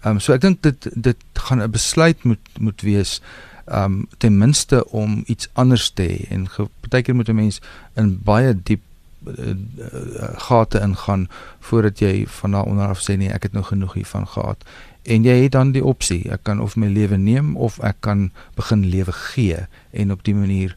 Ehm 0.00 0.16
um, 0.16 0.20
so 0.20 0.32
ek 0.32 0.44
dink 0.44 0.62
dit 0.64 0.88
dit 0.94 1.24
gaan 1.46 1.62
'n 1.62 1.70
besluit 1.70 2.22
moet 2.24 2.44
moet 2.58 2.80
wees 2.82 3.20
ehm 3.66 3.84
um, 3.84 4.06
ten 4.18 4.38
minste 4.38 4.84
om 4.90 5.22
iets 5.26 5.48
anders 5.52 5.90
te 5.90 6.02
hê 6.02 6.30
en 6.30 6.48
partykeer 6.80 7.14
moet 7.14 7.28
'n 7.28 7.34
mens 7.34 7.60
in 7.94 8.18
baie 8.24 8.54
diep 8.62 8.82
uh, 9.26 9.48
uh, 9.48 10.28
gate 10.36 10.80
ingaan 10.80 11.28
voordat 11.58 11.98
jy 11.98 12.26
van 12.26 12.50
daar 12.50 12.64
onder 12.64 12.88
af 12.88 13.00
sê 13.00 13.16
nee, 13.16 13.32
ek 13.32 13.42
het 13.42 13.52
nou 13.52 13.64
genoeg 13.64 13.94
hiervan 13.94 14.26
gehad. 14.26 14.64
En 15.02 15.24
jy 15.24 15.42
het 15.42 15.52
dan 15.52 15.72
die 15.72 15.84
opsie, 15.84 16.24
ek 16.32 16.42
kan 16.42 16.60
of 16.60 16.76
my 16.76 16.86
lewe 16.86 17.16
neem 17.16 17.56
of 17.56 17.78
ek 17.80 18.00
kan 18.00 18.30
begin 18.54 18.84
lewe 18.90 19.12
gee 19.12 19.66
en 19.90 20.12
op 20.12 20.24
die 20.24 20.34
manier 20.34 20.76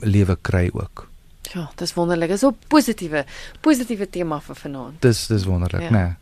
lewe 0.00 0.36
kry 0.42 0.70
ook. 0.72 1.08
Ja, 1.52 1.70
dis 1.76 1.94
wonderlik. 1.94 2.28
Dis 2.30 2.42
'n 2.42 2.56
positiewe 2.68 3.24
positiewe 3.60 4.10
tema 4.10 4.40
vir 4.40 4.56
vanaand. 4.56 5.02
Dis 5.02 5.26
dis 5.26 5.44
wonderlik, 5.44 5.82
ja. 5.82 5.90
né? 5.90 6.02
Nee. 6.02 6.14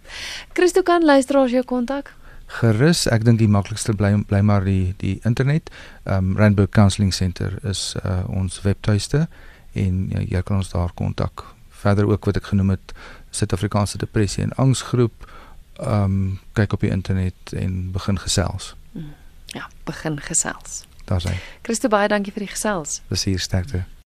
Christo 0.53 0.83
kan 0.83 1.05
luisteraars 1.05 1.51
jou 1.51 1.65
kontak. 1.65 2.15
Gerus, 2.47 3.07
ek 3.07 3.25
dink 3.25 3.39
die 3.39 3.49
maklikste 3.49 3.95
bly 3.97 4.13
bly 4.29 4.41
maar 4.41 4.65
die 4.65 4.95
die 4.97 5.21
internet. 5.25 5.71
Um 6.05 6.37
Rainbow 6.37 6.67
Counselling 6.69 7.15
Center 7.15 7.59
is 7.63 7.95
uh 8.05 8.29
ons 8.29 8.61
webtuiste 8.63 9.29
en 9.73 10.09
ja, 10.11 10.21
jy 10.21 10.43
kan 10.43 10.57
ons 10.57 10.71
daar 10.71 10.93
kontak. 10.95 11.45
Verder 11.71 12.07
ook 12.07 12.25
wat 12.25 12.37
ek 12.37 12.51
genoem 12.53 12.71
het 12.71 12.93
Suid-Afrikaanse 13.31 13.99
depressie 13.99 14.43
en 14.43 14.53
angsgroep. 14.61 15.31
Um 15.81 16.41
kyk 16.53 16.73
op 16.73 16.81
die 16.81 16.91
internet 16.91 17.53
en 17.57 17.91
begin 17.93 18.18
gesels. 18.18 18.75
Mm. 18.93 19.14
Ja, 19.47 19.68
begin 19.85 20.20
gesels. 20.20 20.85
Daar's 21.05 21.25
hy. 21.25 21.35
Christo 21.62 21.89
baie 21.89 22.09
dankie 22.09 22.33
vir 22.33 22.47
die 22.47 22.53
gesels. 22.53 23.01
Hier 23.09 23.39
sterkte. 23.39 23.85